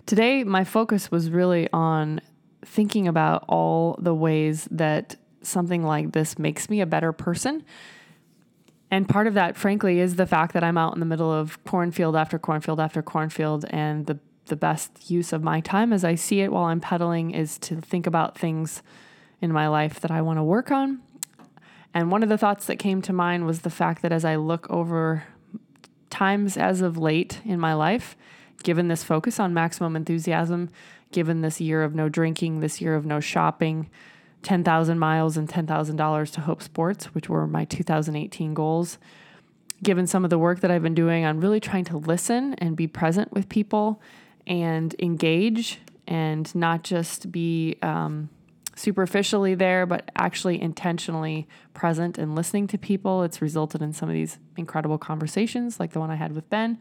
Today, 0.06 0.44
my 0.44 0.64
focus 0.64 1.12
was 1.12 1.30
really 1.30 1.70
on 1.74 2.22
thinking 2.66 3.08
about 3.08 3.44
all 3.50 3.98
the 4.00 4.14
ways 4.14 4.68
that 4.72 5.18
something 5.44 5.84
like 5.84 6.12
this 6.12 6.40
makes 6.40 6.70
me 6.70 6.82
a 6.82 6.86
better 6.86 7.12
person. 7.12 7.64
And 8.92 9.10
part 9.10 9.28
of 9.28 9.34
that, 9.34 9.58
frankly, 9.58 10.00
is 10.00 10.16
the 10.16 10.28
fact 10.28 10.54
that 10.54 10.64
I'm 10.64 10.78
out 10.78 10.94
in 10.94 11.00
the 11.00 11.06
middle 11.06 11.32
of 11.32 11.64
cornfield 11.64 12.16
after 12.16 12.38
cornfield 12.38 12.80
after 12.80 13.02
cornfield, 13.02 13.66
and 13.70 14.06
the 14.06 14.20
the 14.48 14.56
best 14.56 15.10
use 15.10 15.32
of 15.32 15.44
my 15.44 15.62
time 15.62 15.94
as 15.94 16.04
I 16.04 16.16
see 16.16 16.42
it 16.42 16.52
while 16.52 16.66
I'm 16.66 16.82
pedaling 16.82 17.32
is 17.32 17.58
to 17.60 17.80
think 17.80 18.06
about 18.06 18.38
things 18.38 18.84
in 19.42 19.52
my 19.52 19.68
life 19.68 20.00
that 20.02 20.12
I 20.12 20.22
want 20.22 20.38
to 20.38 20.44
work 20.44 20.72
on. 20.72 21.02
And 21.94 22.12
one 22.12 22.24
of 22.24 22.30
the 22.30 22.38
thoughts 22.38 22.66
that 22.66 22.78
came 22.78 23.02
to 23.04 23.14
mind 23.14 23.46
was 23.46 23.62
the 23.62 23.70
fact 23.70 24.02
that 24.02 24.12
as 24.12 24.26
I 24.26 24.36
look 24.36 24.70
over 24.70 25.24
times 26.10 26.58
as 26.58 26.82
of 26.82 26.98
late 26.98 27.40
in 27.46 27.60
my 27.60 27.74
life, 27.74 28.16
given 28.64 28.88
this 28.88 29.04
focus 29.04 29.40
on 29.40 29.54
maximum 29.54 29.96
enthusiasm, 29.96 30.70
given 31.12 31.42
this 31.42 31.62
year 31.62 31.84
of 31.84 31.94
no 31.94 32.10
drinking, 32.10 32.60
this 32.60 32.82
year 32.82 32.96
of 32.96 33.06
no 33.06 33.20
shopping, 33.20 33.90
10,000 34.44 35.00
miles 35.00 35.38
and 35.38 35.48
$10,000 35.50 36.32
to 36.32 36.42
Hope 36.42 36.62
Sports, 36.62 37.06
which 37.16 37.30
were 37.30 37.48
my 37.48 37.66
2018 37.66 38.54
goals, 38.54 38.98
given 39.82 40.08
some 40.08 40.24
of 40.24 40.30
the 40.30 40.38
work 40.38 40.60
that 40.62 40.72
I've 40.72 40.84
been 40.84 40.96
doing 40.96 41.26
on 41.26 41.40
really 41.40 41.60
trying 41.60 41.86
to 41.86 41.98
listen 41.98 42.54
and 42.56 42.76
be 42.76 42.88
present 42.88 43.34
with 43.34 43.50
people 43.50 44.02
and 44.46 44.96
engage 45.00 45.80
and 46.08 46.54
not 46.56 46.84
just 46.84 47.32
be 47.32 47.78
um, 47.82 48.30
superficially 48.76 49.56
there, 49.56 49.86
but 49.86 50.10
actually 50.16 50.62
intentionally 50.62 51.48
present 51.74 52.18
and 52.18 52.36
listening 52.36 52.68
to 52.68 52.78
people. 52.78 53.24
It's 53.24 53.42
resulted 53.42 53.82
in 53.82 53.94
some 53.94 54.10
of 54.10 54.14
these 54.14 54.40
incredible 54.58 54.98
conversations, 54.98 55.80
like 55.80 55.94
the 55.94 56.00
one 56.00 56.12
I 56.12 56.16
had 56.16 56.34
with 56.34 56.50
Ben. 56.50 56.80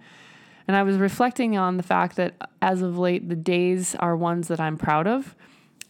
And 0.66 0.76
I 0.76 0.82
was 0.82 0.96
reflecting 0.96 1.56
on 1.56 1.76
the 1.76 1.82
fact 1.82 2.16
that 2.16 2.34
as 2.60 2.82
of 2.82 2.98
late, 2.98 3.28
the 3.28 3.36
days 3.36 3.94
are 3.96 4.16
ones 4.16 4.48
that 4.48 4.60
I'm 4.60 4.76
proud 4.76 5.06
of. 5.06 5.34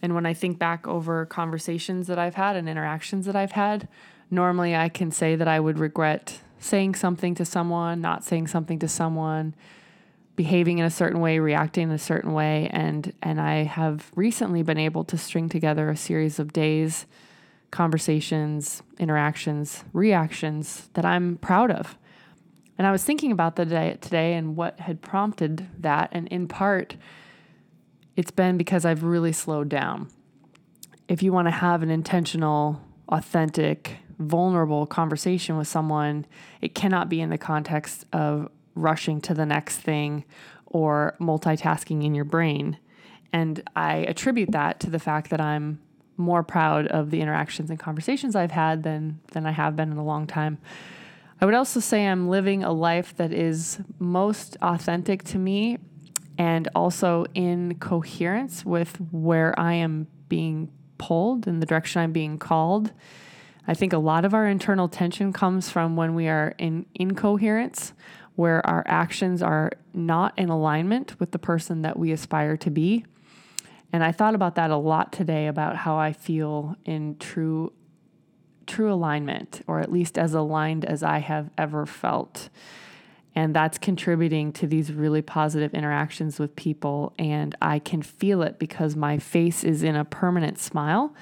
And 0.03 0.13
when 0.13 0.25
I 0.25 0.33
think 0.33 0.59
back 0.59 0.85
over 0.85 1.25
conversations 1.25 2.07
that 2.07 2.19
I've 2.19 2.35
had 2.35 2.57
and 2.57 2.67
interactions 2.67 3.25
that 3.25 3.37
I've 3.37 3.53
had, 3.53 3.87
normally 4.29 4.75
I 4.75 4.89
can 4.89 5.11
say 5.11 5.37
that 5.37 5.47
I 5.47 5.61
would 5.61 5.79
regret 5.79 6.41
saying 6.59 6.95
something 6.95 7.33
to 7.35 7.45
someone, 7.45 8.01
not 8.01 8.25
saying 8.25 8.47
something 8.47 8.79
to 8.79 8.87
someone, 8.89 9.55
behaving 10.35 10.79
in 10.79 10.85
a 10.85 10.89
certain 10.89 11.21
way, 11.21 11.39
reacting 11.39 11.83
in 11.83 11.91
a 11.91 11.97
certain 11.97 12.33
way, 12.33 12.69
and 12.71 13.13
and 13.21 13.39
I 13.39 13.63
have 13.63 14.11
recently 14.15 14.61
been 14.61 14.77
able 14.77 15.05
to 15.05 15.17
string 15.17 15.47
together 15.47 15.89
a 15.89 15.95
series 15.95 16.37
of 16.37 16.51
days, 16.51 17.05
conversations, 17.71 18.83
interactions, 18.99 19.85
reactions 19.93 20.89
that 20.95 21.05
I'm 21.05 21.37
proud 21.37 21.71
of. 21.71 21.97
And 22.77 22.85
I 22.87 22.91
was 22.91 23.03
thinking 23.05 23.31
about 23.31 23.55
the 23.55 23.65
day 23.65 23.97
today 24.01 24.33
and 24.33 24.57
what 24.57 24.81
had 24.81 25.01
prompted 25.01 25.67
that, 25.79 26.09
and 26.11 26.27
in 26.27 26.49
part, 26.49 26.97
it's 28.15 28.31
been 28.31 28.57
because 28.57 28.85
I've 28.85 29.03
really 29.03 29.31
slowed 29.31 29.69
down. 29.69 30.09
If 31.07 31.23
you 31.23 31.33
want 31.33 31.47
to 31.47 31.51
have 31.51 31.83
an 31.83 31.89
intentional, 31.89 32.81
authentic, 33.09 33.97
vulnerable 34.19 34.85
conversation 34.85 35.57
with 35.57 35.67
someone, 35.67 36.25
it 36.61 36.75
cannot 36.75 37.09
be 37.09 37.21
in 37.21 37.29
the 37.29 37.37
context 37.37 38.05
of 38.13 38.49
rushing 38.75 39.21
to 39.21 39.33
the 39.33 39.45
next 39.45 39.77
thing 39.77 40.23
or 40.65 41.15
multitasking 41.19 42.03
in 42.03 42.15
your 42.15 42.25
brain. 42.25 42.77
And 43.31 43.63
I 43.75 43.97
attribute 43.97 44.51
that 44.51 44.79
to 44.81 44.89
the 44.89 44.99
fact 44.99 45.29
that 45.31 45.41
I'm 45.41 45.79
more 46.17 46.43
proud 46.43 46.87
of 46.87 47.09
the 47.09 47.21
interactions 47.21 47.69
and 47.69 47.79
conversations 47.79 48.35
I've 48.35 48.51
had 48.51 48.83
than 48.83 49.19
than 49.31 49.47
I 49.47 49.51
have 49.51 49.75
been 49.75 49.91
in 49.91 49.97
a 49.97 50.03
long 50.03 50.27
time. 50.27 50.59
I 51.41 51.45
would 51.45 51.55
also 51.55 51.79
say 51.79 52.07
I'm 52.07 52.29
living 52.29 52.63
a 52.63 52.71
life 52.71 53.17
that 53.17 53.33
is 53.33 53.79
most 53.99 54.55
authentic 54.61 55.23
to 55.25 55.39
me 55.39 55.79
and 56.37 56.67
also 56.75 57.25
in 57.33 57.75
coherence 57.79 58.65
with 58.65 58.97
where 59.11 59.57
I 59.59 59.73
am 59.73 60.07
being 60.29 60.71
pulled 60.97 61.47
in 61.47 61.59
the 61.59 61.65
direction 61.65 62.01
I'm 62.01 62.11
being 62.11 62.37
called. 62.37 62.91
I 63.67 63.73
think 63.73 63.93
a 63.93 63.97
lot 63.97 64.25
of 64.25 64.33
our 64.33 64.47
internal 64.47 64.87
tension 64.87 65.31
comes 65.31 65.69
from 65.69 65.95
when 65.95 66.15
we 66.15 66.27
are 66.27 66.53
in 66.57 66.85
incoherence, 66.95 67.93
where 68.35 68.65
our 68.65 68.83
actions 68.87 69.41
are 69.41 69.71
not 69.93 70.37
in 70.37 70.49
alignment 70.49 71.19
with 71.19 71.31
the 71.31 71.39
person 71.39 71.81
that 71.83 71.97
we 71.97 72.11
aspire 72.11 72.57
to 72.57 72.69
be. 72.69 73.05
And 73.91 74.03
I 74.03 74.11
thought 74.11 74.33
about 74.33 74.55
that 74.55 74.71
a 74.71 74.77
lot 74.77 75.13
today 75.13 75.47
about 75.47 75.77
how 75.77 75.97
I 75.97 76.13
feel 76.13 76.75
in 76.83 77.17
true 77.17 77.71
true 78.65 78.91
alignment 78.91 79.61
or 79.67 79.81
at 79.81 79.91
least 79.91 80.17
as 80.17 80.33
aligned 80.33 80.85
as 80.85 81.03
I 81.03 81.17
have 81.19 81.49
ever 81.57 81.85
felt. 81.85 82.49
And 83.35 83.55
that's 83.55 83.77
contributing 83.77 84.51
to 84.53 84.67
these 84.67 84.93
really 84.93 85.21
positive 85.21 85.73
interactions 85.73 86.39
with 86.39 86.55
people. 86.55 87.13
And 87.17 87.55
I 87.61 87.79
can 87.79 88.01
feel 88.01 88.43
it 88.43 88.59
because 88.59 88.95
my 88.95 89.17
face 89.17 89.63
is 89.63 89.81
in 89.81 89.95
a 89.95 90.05
permanent 90.05 90.59
smile. 90.59 91.15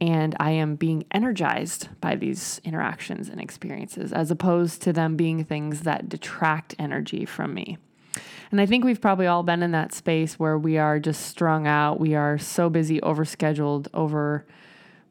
And 0.00 0.34
I 0.40 0.52
am 0.52 0.76
being 0.76 1.04
energized 1.10 1.88
by 2.00 2.16
these 2.16 2.60
interactions 2.64 3.28
and 3.28 3.38
experiences 3.38 4.12
as 4.12 4.30
opposed 4.30 4.80
to 4.82 4.92
them 4.94 5.16
being 5.16 5.44
things 5.44 5.82
that 5.82 6.08
detract 6.08 6.74
energy 6.78 7.26
from 7.26 7.52
me. 7.52 7.76
And 8.50 8.60
I 8.60 8.66
think 8.66 8.84
we've 8.84 9.00
probably 9.00 9.26
all 9.26 9.42
been 9.42 9.62
in 9.62 9.72
that 9.72 9.92
space 9.92 10.38
where 10.38 10.58
we 10.58 10.78
are 10.78 10.98
just 10.98 11.26
strung 11.26 11.66
out, 11.66 12.00
we 12.00 12.14
are 12.14 12.38
so 12.38 12.68
busy, 12.68 12.98
overscheduled, 13.00 13.86
over 13.94 14.46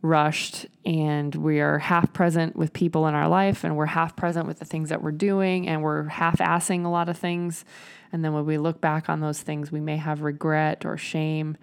rushed, 0.01 0.65
and 0.85 1.35
we 1.35 1.59
are 1.59 1.79
half 1.79 2.13
present 2.13 2.55
with 2.55 2.71
people 2.71 3.07
in 3.07 3.13
our 3.13 3.27
life 3.27 3.63
and 3.63 3.75
we're 3.75 3.85
half 3.85 4.15
present 4.15 4.47
with 4.47 4.59
the 4.59 4.65
things 4.65 4.89
that 4.89 5.01
we're 5.01 5.11
doing 5.11 5.67
and 5.67 5.81
we're 5.83 6.05
half 6.05 6.37
assing 6.37 6.85
a 6.85 6.89
lot 6.89 7.09
of 7.09 7.17
things. 7.17 7.65
And 8.11 8.23
then 8.23 8.33
when 8.33 8.45
we 8.45 8.57
look 8.57 8.79
back 8.79 9.09
on 9.09 9.19
those 9.19 9.41
things, 9.41 9.71
we 9.71 9.81
may 9.81 9.97
have 9.97 10.21
regret 10.21 10.85
or 10.85 10.97
shame. 10.97 11.57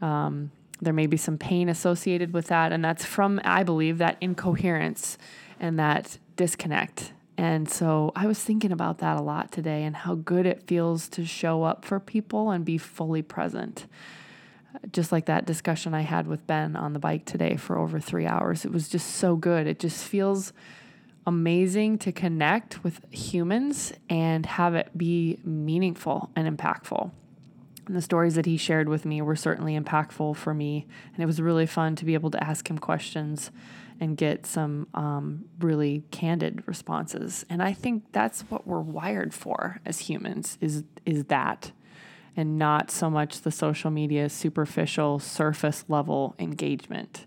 Um, 0.00 0.52
there 0.80 0.92
may 0.92 1.06
be 1.06 1.16
some 1.16 1.38
pain 1.38 1.68
associated 1.68 2.32
with 2.32 2.46
that. 2.46 2.72
And 2.72 2.84
that's 2.84 3.04
from, 3.04 3.40
I 3.44 3.62
believe, 3.62 3.98
that 3.98 4.16
incoherence 4.20 5.18
and 5.60 5.78
that 5.78 6.18
disconnect. 6.36 7.12
And 7.36 7.68
so 7.68 8.12
I 8.14 8.26
was 8.26 8.38
thinking 8.38 8.72
about 8.72 8.98
that 8.98 9.16
a 9.16 9.22
lot 9.22 9.50
today 9.50 9.84
and 9.84 9.96
how 9.96 10.14
good 10.14 10.46
it 10.46 10.66
feels 10.66 11.08
to 11.10 11.24
show 11.24 11.62
up 11.62 11.84
for 11.84 11.98
people 11.98 12.50
and 12.50 12.64
be 12.64 12.78
fully 12.78 13.22
present. 13.22 13.86
Just 14.90 15.12
like 15.12 15.26
that 15.26 15.44
discussion 15.44 15.94
I 15.94 16.02
had 16.02 16.26
with 16.26 16.46
Ben 16.46 16.76
on 16.76 16.92
the 16.92 16.98
bike 16.98 17.24
today 17.24 17.56
for 17.56 17.78
over 17.78 18.00
three 18.00 18.26
hours. 18.26 18.64
It 18.64 18.72
was 18.72 18.88
just 18.88 19.16
so 19.16 19.36
good. 19.36 19.66
It 19.66 19.78
just 19.78 20.04
feels 20.04 20.52
amazing 21.26 21.98
to 21.98 22.12
connect 22.12 22.82
with 22.82 23.00
humans 23.12 23.92
and 24.08 24.44
have 24.46 24.74
it 24.74 24.96
be 24.96 25.38
meaningful 25.44 26.30
and 26.34 26.58
impactful. 26.58 27.10
And 27.86 27.96
the 27.96 28.02
stories 28.02 28.34
that 28.36 28.46
he 28.46 28.56
shared 28.56 28.88
with 28.88 29.04
me 29.04 29.22
were 29.22 29.36
certainly 29.36 29.78
impactful 29.78 30.36
for 30.36 30.54
me. 30.54 30.86
And 31.14 31.22
it 31.22 31.26
was 31.26 31.40
really 31.40 31.66
fun 31.66 31.96
to 31.96 32.04
be 32.04 32.14
able 32.14 32.30
to 32.30 32.42
ask 32.42 32.68
him 32.68 32.78
questions 32.78 33.50
and 34.00 34.16
get 34.16 34.46
some 34.46 34.88
um, 34.94 35.44
really 35.60 36.02
candid 36.10 36.62
responses. 36.66 37.44
And 37.48 37.62
I 37.62 37.72
think 37.72 38.04
that's 38.12 38.42
what 38.42 38.66
we're 38.66 38.80
wired 38.80 39.34
for 39.34 39.80
as 39.84 40.00
humans 40.00 40.58
is 40.60 40.84
is 41.04 41.24
that 41.24 41.72
and 42.36 42.58
not 42.58 42.90
so 42.90 43.10
much 43.10 43.42
the 43.42 43.50
social 43.50 43.90
media 43.90 44.28
superficial 44.28 45.18
surface 45.18 45.84
level 45.88 46.34
engagement. 46.38 47.26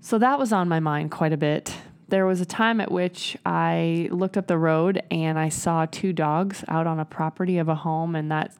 So 0.00 0.18
that 0.18 0.38
was 0.38 0.52
on 0.52 0.68
my 0.68 0.80
mind 0.80 1.10
quite 1.10 1.32
a 1.32 1.36
bit. 1.36 1.74
There 2.08 2.26
was 2.26 2.40
a 2.40 2.46
time 2.46 2.80
at 2.80 2.92
which 2.92 3.36
I 3.46 4.08
looked 4.10 4.36
up 4.36 4.46
the 4.46 4.58
road 4.58 5.02
and 5.10 5.38
I 5.38 5.48
saw 5.48 5.86
two 5.86 6.12
dogs 6.12 6.62
out 6.68 6.86
on 6.86 7.00
a 7.00 7.04
property 7.04 7.56
of 7.58 7.68
a 7.68 7.74
home, 7.74 8.14
and 8.14 8.30
that 8.30 8.54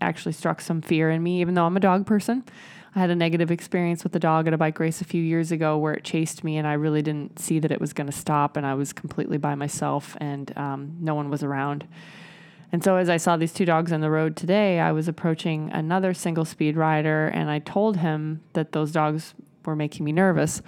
actually 0.00 0.32
struck 0.32 0.60
some 0.60 0.82
fear 0.82 1.10
in 1.10 1.22
me, 1.22 1.40
even 1.40 1.54
though 1.54 1.64
I'm 1.64 1.76
a 1.76 1.80
dog 1.80 2.06
person. 2.06 2.44
I 2.94 2.98
had 2.98 3.10
a 3.10 3.14
negative 3.14 3.50
experience 3.50 4.02
with 4.02 4.14
a 4.16 4.18
dog 4.18 4.48
at 4.48 4.52
a 4.52 4.58
bike 4.58 4.78
race 4.80 5.00
a 5.00 5.04
few 5.04 5.22
years 5.22 5.52
ago 5.52 5.78
where 5.78 5.94
it 5.94 6.02
chased 6.02 6.42
me 6.42 6.56
and 6.56 6.66
I 6.66 6.72
really 6.72 7.02
didn't 7.02 7.38
see 7.38 7.60
that 7.60 7.70
it 7.70 7.80
was 7.80 7.92
going 7.92 8.08
to 8.08 8.12
stop 8.12 8.56
and 8.56 8.66
I 8.66 8.74
was 8.74 8.92
completely 8.92 9.38
by 9.38 9.54
myself 9.54 10.16
and 10.20 10.52
um, 10.58 10.96
no 11.00 11.14
one 11.14 11.30
was 11.30 11.44
around. 11.44 11.86
And 12.72 12.84
so 12.84 12.96
as 12.96 13.08
I 13.08 13.16
saw 13.16 13.36
these 13.36 13.52
two 13.52 13.64
dogs 13.64 13.92
on 13.92 14.00
the 14.00 14.10
road 14.10 14.36
today, 14.36 14.78
I 14.78 14.92
was 14.92 15.08
approaching 15.08 15.70
another 15.72 16.14
single 16.14 16.44
speed 16.44 16.76
rider 16.76 17.26
and 17.28 17.50
I 17.50 17.58
told 17.58 17.96
him 17.96 18.42
that 18.52 18.72
those 18.72 18.92
dogs 18.92 19.34
were 19.64 19.76
making 19.76 20.04
me 20.04 20.12
nervous. 20.12 20.62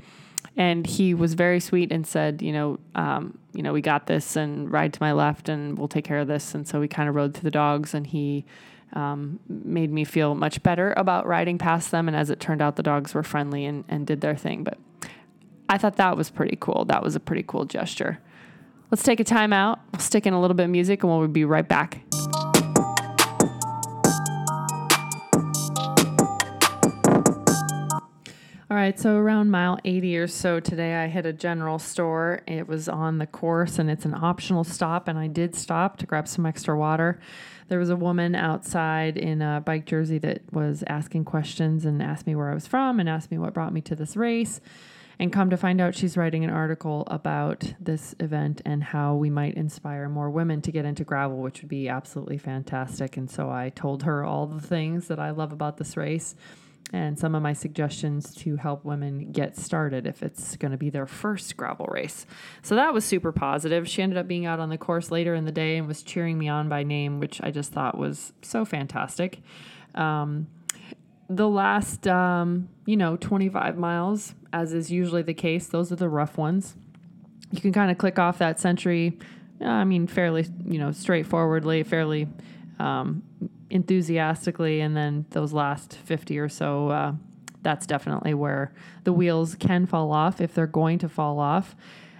And 0.57 0.87
he 0.87 1.15
was 1.15 1.35
very 1.35 1.61
sweet 1.61 1.93
and 1.93 2.07
said, 2.07 2.43
you 2.43 2.53
know, 2.53 2.79
um, 2.95 3.39
you 3.55 3.63
know, 3.63 3.73
we 3.73 3.81
got 3.81 4.07
this 4.07 4.37
and 4.37 4.71
ride 4.71 4.93
to 4.95 4.99
my 5.01 5.13
left 5.13 5.49
and 5.49 5.79
we'll 5.79 5.89
take 5.89 6.05
care 6.05 6.19
of 6.19 6.27
this. 6.27 6.55
And 6.55 6.67
so 6.67 6.81
we 6.81 6.89
kind 6.89 7.09
of 7.09 7.15
rode 7.15 7.35
through 7.35 7.45
the 7.45 7.51
dogs 7.51 7.95
and 7.95 8.07
he 8.07 8.45
um, 8.93 9.39
made 9.49 9.91
me 9.91 10.05
feel 10.05 10.35
much 10.35 10.63
better 10.63 10.93
about 10.97 11.27
riding 11.27 11.57
past 11.57 11.91
them. 11.91 12.09
And 12.09 12.17
as 12.17 12.29
it 12.29 12.41
turned 12.41 12.61
out, 12.61 12.77
the 12.77 12.83
dogs 12.83 13.15
were 13.15 13.23
friendly 13.23 13.65
and, 13.65 13.85
and 13.89 14.07
did 14.07 14.21
their 14.21 14.37
thing. 14.37 14.65
But 14.65 14.79
I 15.69 15.79
thought 15.79 15.97
that 15.97 16.17
was 16.17 16.29
pretty 16.29 16.59
cool. 16.61 16.85
That 16.87 17.03
was 17.03 17.17
a 17.17 17.21
pretty 17.21 17.45
cool 17.47 17.65
gesture. 17.65 18.19
Let's 18.93 19.05
take 19.05 19.21
a 19.21 19.25
time 19.25 19.55
out. 19.55 19.81
We'll 19.91 20.01
stick 20.01 20.27
in 20.27 20.35
a 20.35 20.41
little 20.41 20.55
bit 20.55 20.65
of 20.65 20.71
music 20.71 21.03
and 21.03 21.11
we'll 21.11 21.27
be 21.27 21.47
right 21.47 21.67
back. 21.67 22.03
All 28.71 28.77
right, 28.77 28.99
so 29.01 29.17
around 29.17 29.51
mile 29.51 29.79
80 29.87 30.19
or 30.19 30.27
so 30.27 30.61
today, 30.61 30.97
I 30.97 31.09
hit 31.09 31.25
a 31.25 31.33
general 31.33 31.79
store. 31.79 32.43
It 32.47 32.69
was 32.69 32.87
on 32.87 33.17
the 33.17 33.27
course 33.27 33.79
and 33.79 33.91
it's 33.91 34.05
an 34.05 34.15
optional 34.15 34.63
stop, 34.63 35.09
and 35.09 35.19
I 35.19 35.27
did 35.27 35.55
stop 35.55 35.97
to 35.99 36.07
grab 36.07 36.29
some 36.29 36.45
extra 36.45 36.77
water. 36.77 37.19
There 37.69 37.79
was 37.79 37.89
a 37.89 37.97
woman 37.97 38.35
outside 38.35 39.17
in 39.17 39.41
a 39.41 39.63
bike 39.65 39.87
jersey 39.87 40.19
that 40.19 40.43
was 40.53 40.85
asking 40.87 41.25
questions 41.25 41.87
and 41.87 42.03
asked 42.03 42.27
me 42.27 42.35
where 42.35 42.51
I 42.51 42.55
was 42.55 42.67
from 42.67 43.01
and 43.01 43.09
asked 43.09 43.31
me 43.31 43.39
what 43.39 43.55
brought 43.55 43.73
me 43.73 43.81
to 43.83 43.97
this 43.97 44.17
race. 44.17 44.61
And 45.23 45.33
come 45.33 45.51
to 45.51 45.57
find 45.57 45.81
out, 45.81 45.95
she's 45.95 46.17
writing 46.17 46.43
an 46.43 46.51
article 46.51 47.05
about 47.07 47.75
this 47.79 48.13
event 48.19 48.61
and 48.65 48.83
how 48.83 49.15
we 49.15 49.31
might 49.31 49.55
inspire 49.55 50.09
more 50.09 50.29
women 50.29 50.61
to 50.63 50.73
get 50.73 50.85
into 50.85 51.05
gravel, 51.05 51.37
which 51.37 51.63
would 51.63 51.69
be 51.69 51.89
absolutely 51.89 52.39
fantastic. 52.39 53.17
And 53.17 53.31
so 53.31 53.49
I 53.49 53.69
told 53.69 54.03
her 54.03 54.25
all 54.25 54.49
the 54.49 54.61
things 54.61 55.07
that 55.07 55.21
I 55.21 55.31
love 55.31 55.53
about 55.53 55.77
this 55.77 55.97
race 55.97 56.35
and 56.93 57.17
some 57.17 57.37
of 57.37 57.43
my 57.45 57.53
suggestions 57.53 58.35
to 58.35 58.57
help 58.57 58.85
women 58.85 59.31
get 59.31 59.57
started 59.57 60.09
if 60.09 60.25
it's 60.25 60.57
going 60.57 60.73
to 60.73 60.77
be 60.77 60.91
their 60.91 61.07
first 61.07 61.57
gravel 61.57 61.87
race. 61.87 62.27
So 62.63 62.75
that 62.75 62.93
was 62.93 63.05
super 63.05 63.31
positive. 63.31 63.89
She 63.89 64.03
ended 64.03 64.19
up 64.19 64.27
being 64.27 64.45
out 64.45 64.59
on 64.59 64.71
the 64.71 64.77
course 64.77 65.13
later 65.13 65.37
in 65.37 65.45
the 65.45 65.53
day 65.53 65.77
and 65.77 65.87
was 65.87 66.03
cheering 66.03 66.37
me 66.37 66.49
on 66.49 66.69
by 66.69 66.83
name, 66.83 67.21
which 67.21 67.41
I 67.41 67.53
just 67.53 67.71
thought 67.71 67.97
was 67.97 68.33
so 68.43 68.65
fantastic. 68.65 69.41
Um, 69.95 70.49
the 71.29 71.49
last, 71.49 72.09
um, 72.09 72.69
you 72.87 72.97
know, 72.97 73.17
25 73.17 73.79
miles, 73.79 74.35
as 74.53 74.73
is 74.73 74.91
usually 74.91 75.23
the 75.23 75.35
case, 75.35 75.67
those 75.67 75.91
are 75.93 75.97
the 75.97 76.09
rough 76.09 76.37
ones. 76.37 76.75
You 77.51 77.61
can 77.61 77.73
kind 77.73 77.91
of 77.91 77.99
click 77.99 78.19
off 78.19 78.39
that 78.39 78.59
century, 78.61 79.19
I 79.61 79.85
mean, 79.85 80.07
fairly, 80.07 80.47
you 80.65 80.79
know, 80.79 80.93
straightforwardly, 80.93 81.83
fairly 81.83 82.29
um, 82.79 83.23
enthusiastically, 83.71 84.81
and 84.81 84.97
then 84.97 85.27
those 85.31 85.53
last 85.53 85.95
50 85.95 86.39
or 86.39 86.49
so, 86.49 86.89
uh, 86.89 87.13
that's 87.63 87.87
definitely 87.87 88.35
where 88.35 88.73
the 89.05 89.13
wheels 89.13 89.55
can 89.55 89.87
fall 89.87 90.13
off 90.13 90.41
if 90.41 90.55
they're 90.55 90.67
going 90.67 90.99
to 90.99 91.09
fall 91.09 91.39
off. 91.39 91.77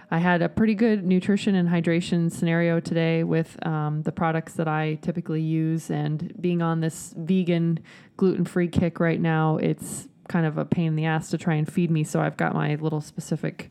I 0.09 0.19
had 0.19 0.43
a 0.43 0.49
pretty 0.49 0.75
good 0.75 1.03
nutrition 1.03 1.55
and 1.55 1.67
hydration 1.67 2.31
scenario 2.31 2.79
today 2.79 3.23
with 3.23 3.57
um, 3.65 4.03
the 4.03 4.11
products 4.11 4.53
that 4.53 4.67
I 4.67 4.99
typically 5.01 5.41
use, 5.41 5.89
and 5.89 6.33
being 6.39 6.61
on 6.61 6.81
this 6.81 7.13
vegan, 7.17 7.79
gluten 8.15 8.45
free 8.45 8.67
kick 8.67 8.99
right 8.99 9.19
now, 9.19 9.57
it's 9.57 10.07
kind 10.27 10.45
of 10.45 10.57
a 10.57 10.65
pain 10.65 10.87
in 10.87 10.95
the 10.95 11.05
ass 11.05 11.29
to 11.29 11.37
try 11.37 11.55
and 11.55 11.71
feed 11.71 11.91
me. 11.91 12.03
So 12.03 12.21
I've 12.21 12.37
got 12.37 12.53
my 12.53 12.75
little 12.75 13.01
specific 13.01 13.69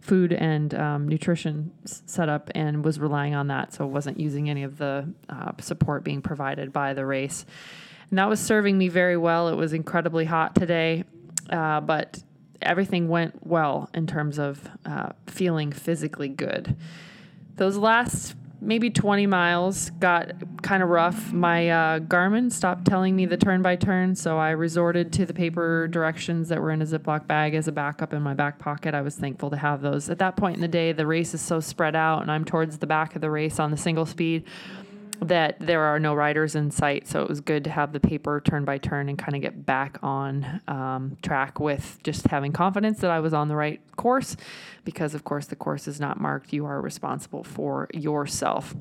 food 0.00 0.32
and 0.32 0.74
um, 0.74 1.08
nutrition 1.08 1.72
set 1.84 2.28
up 2.28 2.50
and 2.54 2.84
was 2.84 3.00
relying 3.00 3.34
on 3.34 3.48
that. 3.48 3.72
So 3.72 3.86
wasn't 3.86 4.20
using 4.20 4.50
any 4.50 4.62
of 4.62 4.78
the 4.78 5.08
uh, 5.28 5.52
support 5.60 6.04
being 6.04 6.20
provided 6.20 6.72
by 6.72 6.94
the 6.94 7.06
race. 7.06 7.46
And 8.10 8.18
that 8.18 8.28
was 8.28 8.40
serving 8.40 8.76
me 8.76 8.88
very 8.88 9.16
well. 9.16 9.48
It 9.48 9.56
was 9.56 9.72
incredibly 9.72 10.26
hot 10.26 10.54
today, 10.54 11.04
uh, 11.48 11.80
but 11.80 12.22
everything 12.60 13.08
went 13.08 13.46
well 13.46 13.88
in 13.94 14.06
terms 14.06 14.38
of 14.38 14.68
uh, 14.84 15.10
feeling 15.26 15.72
physically 15.72 16.28
good. 16.28 16.76
Those 17.56 17.76
last 17.76 18.34
maybe 18.64 18.90
20 18.90 19.26
miles 19.26 19.90
got 19.90 20.32
kind 20.62 20.82
of 20.82 20.88
rough. 20.88 21.32
My 21.32 21.68
uh, 21.68 21.98
Garmin 22.00 22.50
stopped 22.50 22.86
telling 22.86 23.14
me 23.14 23.26
the 23.26 23.36
turn 23.36 23.62
by 23.62 23.76
turn, 23.76 24.14
so 24.14 24.38
I 24.38 24.50
resorted 24.50 25.12
to 25.14 25.26
the 25.26 25.34
paper 25.34 25.86
directions 25.88 26.48
that 26.48 26.60
were 26.60 26.70
in 26.70 26.82
a 26.82 26.86
Ziploc 26.86 27.26
bag 27.26 27.54
as 27.54 27.68
a 27.68 27.72
backup 27.72 28.12
in 28.12 28.22
my 28.22 28.34
back 28.34 28.58
pocket. 28.58 28.94
I 28.94 29.02
was 29.02 29.16
thankful 29.16 29.50
to 29.50 29.56
have 29.56 29.82
those. 29.82 30.08
At 30.08 30.18
that 30.18 30.36
point 30.36 30.56
in 30.56 30.62
the 30.62 30.68
day, 30.68 30.92
the 30.92 31.06
race 31.06 31.34
is 31.34 31.40
so 31.40 31.60
spread 31.60 31.94
out, 31.94 32.22
and 32.22 32.30
I'm 32.30 32.44
towards 32.44 32.78
the 32.78 32.86
back 32.86 33.14
of 33.14 33.20
the 33.20 33.30
race 33.30 33.60
on 33.60 33.70
the 33.70 33.76
single 33.76 34.06
speed 34.06 34.44
that 35.20 35.58
there 35.60 35.82
are 35.82 35.98
no 35.98 36.14
riders 36.14 36.54
in 36.54 36.70
sight. 36.70 37.06
So 37.08 37.22
it 37.22 37.28
was 37.28 37.40
good 37.40 37.64
to 37.64 37.70
have 37.70 37.92
the 37.92 38.00
paper 38.00 38.40
turn 38.44 38.64
by 38.64 38.78
turn 38.78 39.08
and 39.08 39.18
kind 39.18 39.34
of 39.34 39.42
get 39.42 39.64
back 39.64 39.98
on 40.02 40.60
um, 40.68 41.16
track 41.22 41.60
with 41.60 41.98
just 42.02 42.26
having 42.28 42.52
confidence 42.52 43.00
that 43.00 43.10
I 43.10 43.20
was 43.20 43.32
on 43.34 43.48
the 43.48 43.56
right 43.56 43.80
course 43.96 44.36
because, 44.84 45.14
of 45.14 45.24
course, 45.24 45.46
the 45.46 45.56
course 45.56 45.88
is 45.88 46.00
not 46.00 46.20
marked. 46.20 46.52
You 46.52 46.66
are 46.66 46.80
responsible 46.80 47.44
for 47.44 47.88
yourself 47.92 48.74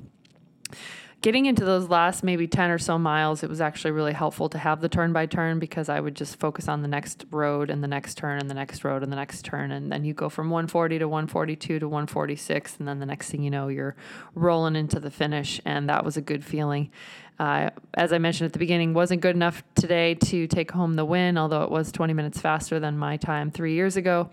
getting 1.23 1.45
into 1.45 1.63
those 1.63 1.87
last 1.87 2.21
maybe 2.21 2.47
10 2.47 2.69
or 2.69 2.77
so 2.77 2.99
miles, 2.99 3.43
it 3.43 3.49
was 3.49 3.61
actually 3.61 3.91
really 3.91 4.11
helpful 4.11 4.49
to 4.49 4.57
have 4.57 4.81
the 4.81 4.89
turn 4.89 5.13
by 5.13 5.25
turn 5.25 5.57
because 5.57 5.87
I 5.87 6.01
would 6.01 6.15
just 6.15 6.37
focus 6.37 6.67
on 6.67 6.81
the 6.81 6.87
next 6.89 7.25
road 7.31 7.69
and 7.69 7.81
the 7.81 7.87
next 7.87 8.15
turn 8.15 8.39
and 8.39 8.49
the 8.49 8.53
next 8.53 8.83
road 8.83 9.03
and 9.03 9.11
the 9.11 9.15
next 9.15 9.43
turn. 9.45 9.71
And 9.71 9.89
then 9.89 10.03
you 10.03 10.13
go 10.13 10.27
from 10.27 10.49
140 10.49 10.99
to 10.99 11.07
142 11.07 11.79
to 11.79 11.87
146. 11.87 12.75
And 12.77 12.87
then 12.87 12.99
the 12.99 13.05
next 13.05 13.31
thing 13.31 13.41
you 13.41 13.49
know, 13.49 13.69
you're 13.69 13.95
rolling 14.35 14.75
into 14.75 14.99
the 14.99 15.09
finish. 15.09 15.61
And 15.63 15.87
that 15.87 16.03
was 16.03 16.17
a 16.17 16.21
good 16.21 16.43
feeling. 16.43 16.91
Uh, 17.39 17.69
as 17.95 18.13
I 18.13 18.17
mentioned 18.19 18.45
at 18.45 18.53
the 18.53 18.59
beginning, 18.59 18.93
wasn't 18.93 19.21
good 19.21 19.35
enough 19.35 19.63
today 19.75 20.15
to 20.15 20.47
take 20.47 20.71
home 20.71 20.93
the 20.93 21.05
win, 21.05 21.37
although 21.37 21.63
it 21.63 21.71
was 21.71 21.91
20 21.91 22.13
minutes 22.13 22.39
faster 22.39 22.79
than 22.79 22.97
my 22.97 23.17
time 23.17 23.51
three 23.51 23.73
years 23.73 23.97
ago. 23.97 24.29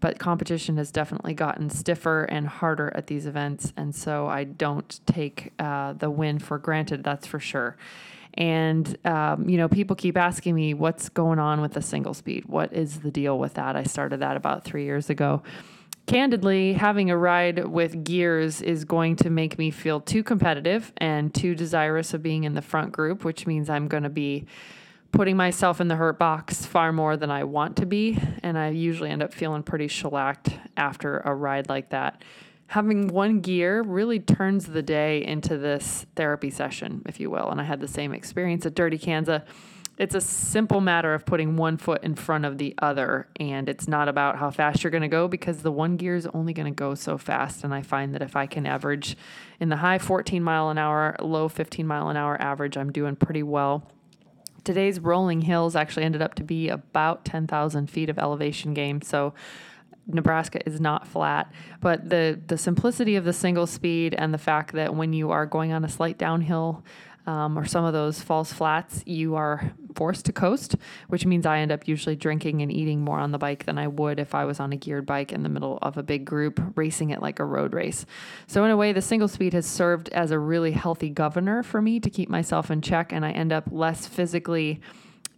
But 0.00 0.18
competition 0.18 0.76
has 0.76 0.90
definitely 0.90 1.34
gotten 1.34 1.70
stiffer 1.70 2.24
and 2.24 2.46
harder 2.46 2.92
at 2.94 3.06
these 3.06 3.26
events, 3.26 3.72
and 3.76 3.94
so 3.94 4.26
I 4.26 4.44
don't 4.44 5.00
take 5.06 5.52
uh, 5.58 5.94
the 5.94 6.10
win 6.10 6.38
for 6.38 6.58
granted. 6.58 7.02
That's 7.02 7.26
for 7.26 7.40
sure. 7.40 7.76
And, 8.36 8.96
um, 9.06 9.48
you 9.48 9.56
know, 9.56 9.68
people 9.68 9.94
keep 9.94 10.16
asking 10.16 10.56
me 10.56 10.74
what's 10.74 11.08
going 11.08 11.38
on 11.38 11.60
with 11.60 11.72
the 11.72 11.82
single 11.82 12.14
speed. 12.14 12.46
What 12.46 12.72
is 12.72 13.00
the 13.00 13.10
deal 13.10 13.38
with 13.38 13.54
that? 13.54 13.76
I 13.76 13.84
started 13.84 14.20
that 14.20 14.36
about 14.36 14.64
three 14.64 14.84
years 14.84 15.08
ago 15.08 15.42
candidly, 16.06 16.74
having 16.74 17.10
a 17.10 17.16
ride 17.16 17.66
with 17.66 18.04
gears 18.04 18.60
is 18.62 18.84
going 18.84 19.16
to 19.16 19.30
make 19.30 19.58
me 19.58 19.70
feel 19.70 20.00
too 20.00 20.22
competitive 20.22 20.92
and 20.98 21.34
too 21.34 21.54
desirous 21.54 22.14
of 22.14 22.22
being 22.22 22.44
in 22.44 22.54
the 22.54 22.62
front 22.62 22.92
group, 22.92 23.24
which 23.24 23.46
means 23.46 23.70
I'm 23.70 23.88
going 23.88 24.02
to 24.02 24.08
be 24.08 24.46
putting 25.12 25.36
myself 25.36 25.80
in 25.80 25.88
the 25.88 25.96
hurt 25.96 26.18
box 26.18 26.66
far 26.66 26.92
more 26.92 27.16
than 27.16 27.30
I 27.30 27.44
want 27.44 27.76
to 27.76 27.86
be. 27.86 28.18
And 28.42 28.58
I 28.58 28.70
usually 28.70 29.10
end 29.10 29.22
up 29.22 29.32
feeling 29.32 29.62
pretty 29.62 29.88
shellacked 29.88 30.50
after 30.76 31.18
a 31.20 31.34
ride 31.34 31.68
like 31.68 31.90
that. 31.90 32.22
Having 32.66 33.08
one 33.08 33.40
gear 33.40 33.82
really 33.82 34.18
turns 34.18 34.66
the 34.66 34.82
day 34.82 35.24
into 35.24 35.56
this 35.56 36.06
therapy 36.16 36.50
session, 36.50 37.02
if 37.06 37.20
you 37.20 37.30
will. 37.30 37.48
And 37.50 37.60
I 37.60 37.64
had 37.64 37.80
the 37.80 37.86
same 37.86 38.12
experience 38.12 38.66
at 38.66 38.74
Dirty 38.74 38.98
Kanza 38.98 39.44
it's 39.96 40.14
a 40.14 40.20
simple 40.20 40.80
matter 40.80 41.14
of 41.14 41.24
putting 41.24 41.56
one 41.56 41.76
foot 41.76 42.02
in 42.02 42.14
front 42.14 42.44
of 42.44 42.58
the 42.58 42.74
other 42.78 43.28
and 43.38 43.68
it's 43.68 43.86
not 43.86 44.08
about 44.08 44.36
how 44.36 44.50
fast 44.50 44.82
you're 44.82 44.90
going 44.90 45.02
to 45.02 45.08
go 45.08 45.28
because 45.28 45.62
the 45.62 45.70
one 45.70 45.96
gear 45.96 46.16
is 46.16 46.26
only 46.34 46.52
going 46.52 46.66
to 46.66 46.74
go 46.74 46.94
so 46.94 47.16
fast 47.16 47.62
and 47.62 47.72
i 47.72 47.80
find 47.80 48.14
that 48.14 48.22
if 48.22 48.34
i 48.34 48.46
can 48.46 48.66
average 48.66 49.16
in 49.60 49.68
the 49.68 49.76
high 49.76 49.98
14 49.98 50.42
mile 50.42 50.68
an 50.68 50.78
hour 50.78 51.14
low 51.20 51.48
15 51.48 51.86
mile 51.86 52.08
an 52.08 52.16
hour 52.16 52.40
average 52.40 52.76
i'm 52.76 52.92
doing 52.92 53.16
pretty 53.16 53.42
well. 53.42 53.90
Today's 54.64 54.98
rolling 54.98 55.42
hills 55.42 55.76
actually 55.76 56.04
ended 56.04 56.22
up 56.22 56.34
to 56.36 56.42
be 56.42 56.70
about 56.70 57.26
10,000 57.26 57.90
feet 57.90 58.08
of 58.08 58.18
elevation 58.18 58.72
gain 58.72 59.02
so 59.02 59.34
Nebraska 60.06 60.66
is 60.68 60.80
not 60.80 61.06
flat, 61.06 61.50
but 61.80 62.10
the 62.10 62.38
the 62.46 62.58
simplicity 62.58 63.16
of 63.16 63.24
the 63.24 63.32
single 63.32 63.66
speed 63.66 64.14
and 64.14 64.34
the 64.34 64.38
fact 64.38 64.72
that 64.74 64.94
when 64.94 65.14
you 65.14 65.30
are 65.30 65.46
going 65.46 65.72
on 65.72 65.82
a 65.82 65.88
slight 65.88 66.18
downhill 66.18 66.84
um, 67.26 67.58
or 67.58 67.64
some 67.64 67.84
of 67.84 67.92
those 67.92 68.20
false 68.20 68.52
flats, 68.52 69.02
you 69.06 69.34
are 69.34 69.72
forced 69.94 70.26
to 70.26 70.32
coast, 70.32 70.76
which 71.08 71.26
means 71.26 71.46
I 71.46 71.58
end 71.58 71.72
up 71.72 71.88
usually 71.88 72.16
drinking 72.16 72.62
and 72.62 72.70
eating 72.70 73.00
more 73.00 73.18
on 73.18 73.32
the 73.32 73.38
bike 73.38 73.64
than 73.64 73.78
I 73.78 73.88
would 73.88 74.18
if 74.18 74.34
I 74.34 74.44
was 74.44 74.60
on 74.60 74.72
a 74.72 74.76
geared 74.76 75.06
bike 75.06 75.32
in 75.32 75.42
the 75.42 75.48
middle 75.48 75.78
of 75.82 75.96
a 75.96 76.02
big 76.02 76.24
group 76.24 76.60
racing 76.76 77.10
it 77.10 77.22
like 77.22 77.38
a 77.38 77.44
road 77.44 77.74
race. 77.74 78.06
So, 78.46 78.64
in 78.64 78.70
a 78.70 78.76
way, 78.76 78.92
the 78.92 79.02
single 79.02 79.28
speed 79.28 79.52
has 79.52 79.66
served 79.66 80.08
as 80.10 80.30
a 80.30 80.38
really 80.38 80.72
healthy 80.72 81.10
governor 81.10 81.62
for 81.62 81.80
me 81.80 82.00
to 82.00 82.10
keep 82.10 82.28
myself 82.28 82.70
in 82.70 82.80
check, 82.80 83.12
and 83.12 83.24
I 83.24 83.30
end 83.30 83.52
up 83.52 83.64
less 83.70 84.06
physically 84.06 84.80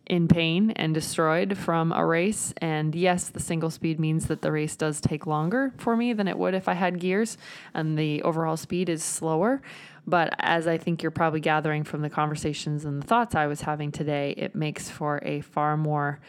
in 0.06 0.28
pain 0.28 0.70
and 0.72 0.94
destroyed 0.94 1.58
from 1.58 1.92
a 1.92 2.04
race. 2.04 2.54
And 2.58 2.94
yes, 2.94 3.28
the 3.28 3.40
single 3.40 3.70
speed 3.70 3.98
means 3.98 4.26
that 4.26 4.40
the 4.40 4.52
race 4.52 4.76
does 4.76 5.00
take 5.00 5.26
longer 5.26 5.72
for 5.78 5.96
me 5.96 6.12
than 6.12 6.28
it 6.28 6.38
would 6.38 6.54
if 6.54 6.68
I 6.68 6.74
had 6.74 7.00
gears, 7.00 7.36
and 7.74 7.98
the 7.98 8.22
overall 8.22 8.56
speed 8.56 8.88
is 8.88 9.02
slower. 9.02 9.60
But 10.06 10.34
as 10.38 10.66
I 10.66 10.78
think 10.78 11.02
you're 11.02 11.10
probably 11.10 11.40
gathering 11.40 11.82
from 11.82 12.02
the 12.02 12.10
conversations 12.10 12.84
and 12.84 13.02
the 13.02 13.06
thoughts 13.06 13.34
I 13.34 13.46
was 13.46 13.62
having 13.62 13.90
today, 13.90 14.34
it 14.36 14.54
makes 14.54 14.88
for 14.88 15.20
a 15.22 15.40
far 15.40 15.76
more 15.76 16.20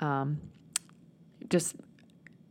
um, 0.00 0.40
just 1.48 1.74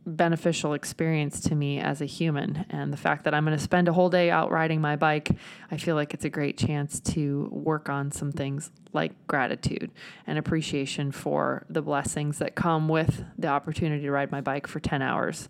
beneficial 0.06 0.74
experience 0.74 1.40
to 1.40 1.54
me 1.54 1.80
as 1.80 2.00
a 2.00 2.04
human. 2.04 2.66
And 2.68 2.92
the 2.92 2.96
fact 2.96 3.24
that 3.24 3.34
I'm 3.34 3.44
going 3.44 3.56
to 3.56 3.62
spend 3.62 3.88
a 3.88 3.92
whole 3.92 4.10
day 4.10 4.30
out 4.30 4.50
riding 4.50 4.80
my 4.80 4.96
bike, 4.96 5.30
I 5.70 5.76
feel 5.78 5.94
like 5.94 6.12
it's 6.12 6.24
a 6.24 6.30
great 6.30 6.58
chance 6.58 7.00
to 7.00 7.48
work 7.50 7.88
on 7.88 8.10
some 8.10 8.30
things 8.30 8.70
like 8.92 9.12
gratitude 9.26 9.90
and 10.26 10.38
appreciation 10.38 11.10
for 11.10 11.64
the 11.70 11.80
blessings 11.80 12.38
that 12.38 12.54
come 12.54 12.88
with 12.88 13.24
the 13.38 13.48
opportunity 13.48 14.02
to 14.02 14.10
ride 14.10 14.30
my 14.30 14.40
bike 14.40 14.66
for 14.66 14.80
10 14.80 15.00
hours. 15.00 15.48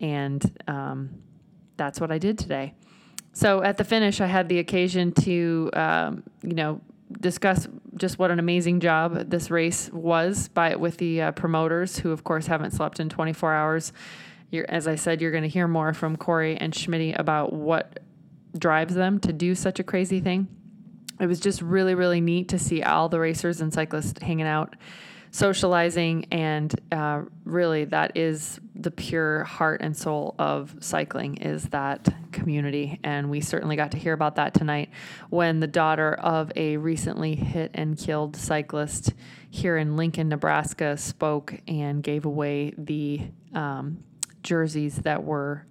And 0.00 0.58
um, 0.66 1.22
that's 1.76 2.00
what 2.00 2.10
I 2.10 2.18
did 2.18 2.38
today. 2.38 2.74
So 3.32 3.62
at 3.62 3.76
the 3.76 3.84
finish, 3.84 4.20
I 4.20 4.26
had 4.26 4.48
the 4.48 4.58
occasion 4.58 5.12
to, 5.12 5.70
um, 5.72 6.22
you 6.42 6.54
know, 6.54 6.80
discuss 7.20 7.68
just 7.96 8.18
what 8.18 8.30
an 8.30 8.38
amazing 8.38 8.80
job 8.80 9.30
this 9.30 9.50
race 9.50 9.90
was 9.92 10.48
by 10.48 10.74
with 10.76 10.96
the 10.98 11.22
uh, 11.22 11.32
promoters, 11.32 11.98
who 11.98 12.12
of 12.12 12.24
course 12.24 12.46
haven't 12.46 12.72
slept 12.72 13.00
in 13.00 13.08
24 13.08 13.54
hours. 13.54 13.92
You're, 14.50 14.66
as 14.68 14.88
I 14.88 14.96
said, 14.96 15.20
you're 15.20 15.30
going 15.30 15.42
to 15.42 15.48
hear 15.48 15.68
more 15.68 15.92
from 15.92 16.16
Corey 16.16 16.56
and 16.56 16.74
Schmidt 16.74 17.18
about 17.18 17.52
what 17.52 18.00
drives 18.58 18.94
them 18.94 19.20
to 19.20 19.32
do 19.32 19.54
such 19.54 19.78
a 19.78 19.84
crazy 19.84 20.20
thing. 20.20 20.48
It 21.20 21.26
was 21.26 21.38
just 21.38 21.62
really, 21.62 21.94
really 21.94 22.20
neat 22.20 22.48
to 22.48 22.58
see 22.58 22.82
all 22.82 23.08
the 23.08 23.20
racers 23.20 23.60
and 23.60 23.72
cyclists 23.72 24.20
hanging 24.22 24.46
out 24.46 24.74
socializing, 25.30 26.26
and 26.32 26.74
uh, 26.90 27.22
really 27.44 27.84
that 27.86 28.16
is 28.16 28.60
the 28.74 28.90
pure 28.90 29.44
heart 29.44 29.80
and 29.82 29.96
soul 29.96 30.34
of 30.38 30.74
cycling 30.80 31.36
is 31.36 31.64
that 31.64 32.08
community. 32.32 32.98
And 33.04 33.30
we 33.30 33.40
certainly 33.40 33.76
got 33.76 33.92
to 33.92 33.98
hear 33.98 34.12
about 34.12 34.36
that 34.36 34.54
tonight 34.54 34.90
when 35.28 35.60
the 35.60 35.66
daughter 35.66 36.14
of 36.14 36.50
a 36.56 36.78
recently 36.78 37.34
hit 37.34 37.70
and 37.74 37.96
killed 37.96 38.36
cyclist 38.36 39.14
here 39.50 39.76
in 39.76 39.96
Lincoln, 39.96 40.28
Nebraska, 40.28 40.96
spoke 40.96 41.60
and 41.68 42.02
gave 42.02 42.24
away 42.24 42.72
the 42.76 43.20
um, 43.54 44.02
jerseys 44.42 44.96
that 44.96 45.22
were 45.22 45.66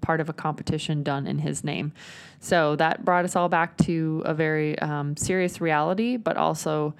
part 0.00 0.20
of 0.20 0.28
a 0.28 0.32
competition 0.32 1.02
done 1.02 1.26
in 1.26 1.38
his 1.38 1.64
name. 1.64 1.92
So 2.40 2.76
that 2.76 3.04
brought 3.04 3.24
us 3.24 3.36
all 3.36 3.48
back 3.48 3.76
to 3.78 4.22
a 4.24 4.34
very 4.34 4.78
um, 4.80 5.16
serious 5.16 5.60
reality, 5.60 6.16
but 6.16 6.36
also 6.36 6.94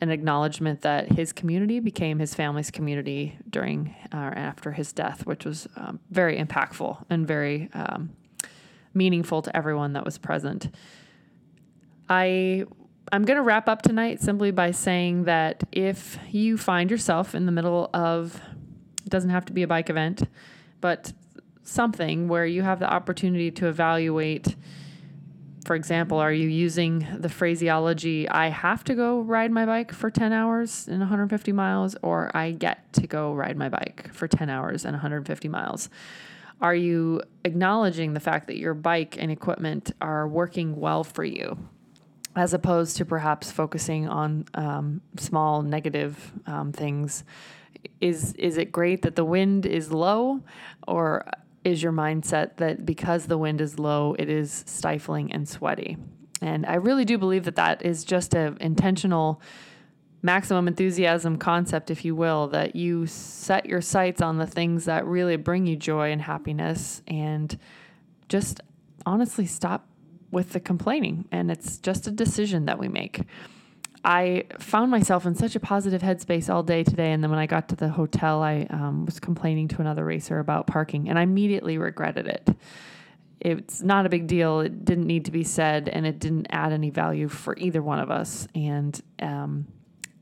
an 0.00 0.10
acknowledgement 0.10 0.82
that 0.82 1.12
his 1.12 1.32
community 1.32 1.80
became 1.80 2.18
his 2.18 2.34
family's 2.34 2.70
community 2.70 3.36
during 3.50 3.94
uh, 4.12 4.16
after 4.16 4.72
his 4.72 4.92
death, 4.92 5.26
which 5.26 5.44
was 5.44 5.66
um, 5.76 5.98
very 6.10 6.38
impactful 6.38 7.04
and 7.10 7.26
very 7.26 7.68
um, 7.74 8.10
meaningful 8.94 9.42
to 9.42 9.56
everyone 9.56 9.94
that 9.94 10.04
was 10.04 10.18
present. 10.18 10.74
I 12.08 12.64
I'm 13.10 13.24
going 13.24 13.36
to 13.36 13.42
wrap 13.42 13.68
up 13.68 13.82
tonight 13.82 14.20
simply 14.20 14.50
by 14.50 14.70
saying 14.70 15.24
that 15.24 15.64
if 15.72 16.18
you 16.30 16.58
find 16.58 16.90
yourself 16.90 17.34
in 17.34 17.46
the 17.46 17.52
middle 17.52 17.88
of 17.94 18.40
it 19.04 19.10
doesn't 19.10 19.30
have 19.30 19.46
to 19.46 19.52
be 19.52 19.62
a 19.62 19.66
bike 19.66 19.88
event, 19.88 20.28
but 20.80 21.12
something 21.62 22.28
where 22.28 22.46
you 22.46 22.62
have 22.62 22.78
the 22.78 22.90
opportunity 22.90 23.50
to 23.50 23.66
evaluate 23.66 24.56
for 25.68 25.74
example, 25.74 26.16
are 26.16 26.32
you 26.32 26.48
using 26.48 27.06
the 27.18 27.28
phraseology, 27.28 28.26
I 28.26 28.48
have 28.48 28.84
to 28.84 28.94
go 28.94 29.20
ride 29.20 29.52
my 29.52 29.66
bike 29.66 29.92
for 29.92 30.10
10 30.10 30.32
hours 30.32 30.88
and 30.88 31.00
150 31.00 31.52
miles, 31.52 31.94
or 32.00 32.34
I 32.34 32.52
get 32.52 32.90
to 32.94 33.06
go 33.06 33.34
ride 33.34 33.58
my 33.58 33.68
bike 33.68 34.08
for 34.14 34.26
10 34.26 34.48
hours 34.48 34.86
and 34.86 34.94
150 34.94 35.46
miles? 35.48 35.90
Are 36.62 36.74
you 36.74 37.20
acknowledging 37.44 38.14
the 38.14 38.20
fact 38.20 38.46
that 38.46 38.56
your 38.56 38.72
bike 38.72 39.18
and 39.18 39.30
equipment 39.30 39.92
are 40.00 40.26
working 40.26 40.74
well 40.74 41.04
for 41.04 41.22
you? 41.22 41.58
As 42.34 42.54
opposed 42.54 42.96
to 42.96 43.04
perhaps 43.04 43.52
focusing 43.52 44.08
on 44.08 44.46
um, 44.54 45.02
small 45.18 45.60
negative 45.60 46.32
um, 46.46 46.72
things, 46.72 47.24
is 48.00 48.32
is 48.38 48.56
it 48.56 48.72
great 48.72 49.02
that 49.02 49.16
the 49.16 49.24
wind 49.24 49.66
is 49.66 49.92
low, 49.92 50.40
or 50.86 51.26
is 51.68 51.82
your 51.82 51.92
mindset 51.92 52.56
that 52.56 52.84
because 52.84 53.26
the 53.26 53.38
wind 53.38 53.60
is 53.60 53.78
low, 53.78 54.14
it 54.18 54.28
is 54.28 54.64
stifling 54.66 55.32
and 55.32 55.48
sweaty. 55.48 55.96
And 56.40 56.66
I 56.66 56.74
really 56.74 57.04
do 57.04 57.18
believe 57.18 57.44
that 57.44 57.56
that 57.56 57.84
is 57.84 58.04
just 58.04 58.34
an 58.34 58.56
intentional 58.60 59.40
maximum 60.22 60.66
enthusiasm 60.66 61.36
concept, 61.36 61.90
if 61.90 62.04
you 62.04 62.14
will, 62.14 62.48
that 62.48 62.74
you 62.74 63.06
set 63.06 63.66
your 63.66 63.80
sights 63.80 64.20
on 64.20 64.38
the 64.38 64.46
things 64.46 64.84
that 64.86 65.06
really 65.06 65.36
bring 65.36 65.66
you 65.66 65.76
joy 65.76 66.10
and 66.10 66.22
happiness 66.22 67.02
and 67.06 67.58
just 68.28 68.60
honestly 69.06 69.46
stop 69.46 69.86
with 70.30 70.52
the 70.52 70.60
complaining. 70.60 71.26
And 71.30 71.50
it's 71.50 71.78
just 71.78 72.06
a 72.06 72.10
decision 72.10 72.66
that 72.66 72.78
we 72.78 72.88
make. 72.88 73.22
I 74.08 74.44
found 74.58 74.90
myself 74.90 75.26
in 75.26 75.34
such 75.34 75.54
a 75.54 75.60
positive 75.60 76.00
headspace 76.00 76.48
all 76.48 76.62
day 76.62 76.82
today. 76.82 77.12
And 77.12 77.22
then 77.22 77.28
when 77.28 77.38
I 77.38 77.44
got 77.44 77.68
to 77.68 77.76
the 77.76 77.90
hotel, 77.90 78.42
I 78.42 78.66
um, 78.70 79.04
was 79.04 79.20
complaining 79.20 79.68
to 79.68 79.82
another 79.82 80.02
racer 80.02 80.38
about 80.38 80.66
parking, 80.66 81.10
and 81.10 81.18
I 81.18 81.22
immediately 81.22 81.76
regretted 81.76 82.26
it. 82.26 82.48
It's 83.38 83.82
not 83.82 84.06
a 84.06 84.08
big 84.08 84.26
deal. 84.26 84.60
It 84.60 84.86
didn't 84.86 85.06
need 85.06 85.26
to 85.26 85.30
be 85.30 85.44
said, 85.44 85.90
and 85.90 86.06
it 86.06 86.20
didn't 86.20 86.46
add 86.48 86.72
any 86.72 86.88
value 86.88 87.28
for 87.28 87.54
either 87.58 87.82
one 87.82 87.98
of 87.98 88.10
us. 88.10 88.48
And 88.54 88.98
um, 89.20 89.66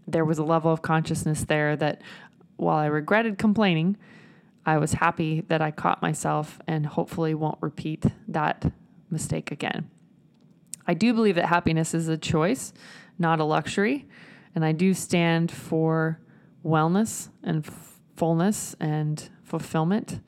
there 0.08 0.24
was 0.24 0.38
a 0.38 0.44
level 0.44 0.72
of 0.72 0.82
consciousness 0.82 1.44
there 1.44 1.76
that 1.76 2.02
while 2.56 2.78
I 2.78 2.86
regretted 2.86 3.38
complaining, 3.38 3.98
I 4.66 4.78
was 4.78 4.94
happy 4.94 5.42
that 5.42 5.62
I 5.62 5.70
caught 5.70 6.02
myself 6.02 6.58
and 6.66 6.86
hopefully 6.86 7.34
won't 7.34 7.58
repeat 7.60 8.04
that 8.26 8.72
mistake 9.10 9.52
again. 9.52 9.88
I 10.88 10.94
do 10.94 11.14
believe 11.14 11.36
that 11.36 11.46
happiness 11.46 11.94
is 11.94 12.08
a 12.08 12.16
choice 12.16 12.72
not 13.18 13.40
a 13.40 13.44
luxury. 13.44 14.06
And 14.54 14.64
I 14.64 14.72
do 14.72 14.94
stand 14.94 15.50
for 15.50 16.20
wellness 16.64 17.28
and 17.42 17.66
f- 17.66 18.00
fullness 18.16 18.74
and 18.80 19.28
fulfillment. 19.44 20.20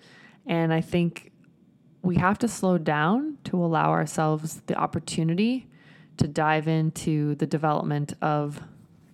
And 0.46 0.72
I 0.72 0.81
think 0.81 1.33
we 2.03 2.16
have 2.16 2.38
to 2.38 2.48
slow 2.48 2.79
down 2.79 3.38
to 3.44 3.62
allow 3.62 3.90
ourselves 3.90 4.62
the 4.66 4.74
opportunity 4.77 5.68
to 6.18 6.29
dive 6.29 6.68
into 6.68 7.35
the 7.37 7.46
development 7.46 8.14
of 8.22 8.61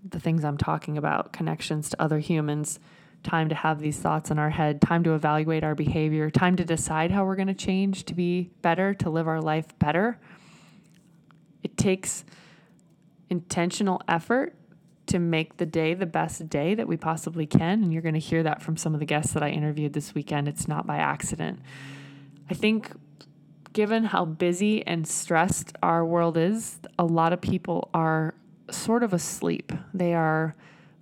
the 0.08 0.20
things 0.20 0.44
I'm 0.44 0.58
talking 0.58 0.98
about 0.98 1.32
connections 1.32 1.90
to 1.90 2.02
other 2.02 2.18
humans, 2.18 2.78
time 3.22 3.48
to 3.48 3.54
have 3.54 3.80
these 3.80 3.98
thoughts 3.98 4.30
in 4.30 4.38
our 4.38 4.50
head, 4.50 4.80
time 4.80 5.02
to 5.04 5.14
evaluate 5.14 5.64
our 5.64 5.74
behavior, 5.74 6.30
time 6.30 6.56
to 6.56 6.64
decide 6.64 7.10
how 7.10 7.24
we're 7.24 7.36
going 7.36 7.48
to 7.48 7.54
change 7.54 8.04
to 8.04 8.14
be 8.14 8.50
better, 8.60 8.92
to 8.94 9.10
live 9.10 9.26
our 9.26 9.40
life 9.40 9.78
better. 9.78 10.18
It 11.62 11.76
takes 11.78 12.24
intentional 13.34 14.00
effort 14.06 14.54
to 15.06 15.18
make 15.18 15.58
the 15.58 15.66
day 15.66 15.92
the 15.94 16.06
best 16.06 16.48
day 16.48 16.74
that 16.74 16.88
we 16.88 16.96
possibly 16.96 17.46
can. 17.46 17.82
And 17.82 17.92
you're 17.92 18.02
going 18.02 18.14
to 18.14 18.20
hear 18.20 18.42
that 18.42 18.62
from 18.62 18.76
some 18.76 18.94
of 18.94 19.00
the 19.00 19.06
guests 19.06 19.32
that 19.34 19.42
I 19.42 19.50
interviewed 19.50 19.92
this 19.92 20.14
weekend. 20.14 20.48
It's 20.48 20.68
not 20.68 20.86
by 20.86 20.96
accident. 20.96 21.60
I 22.50 22.54
think, 22.54 22.90
given 23.72 24.04
how 24.04 24.24
busy 24.24 24.86
and 24.86 25.06
stressed 25.06 25.76
our 25.82 26.04
world 26.04 26.36
is, 26.36 26.78
a 26.98 27.04
lot 27.04 27.32
of 27.32 27.40
people 27.40 27.90
are 27.92 28.34
sort 28.70 29.02
of 29.02 29.12
asleep. 29.12 29.72
They 29.92 30.14
are 30.14 30.54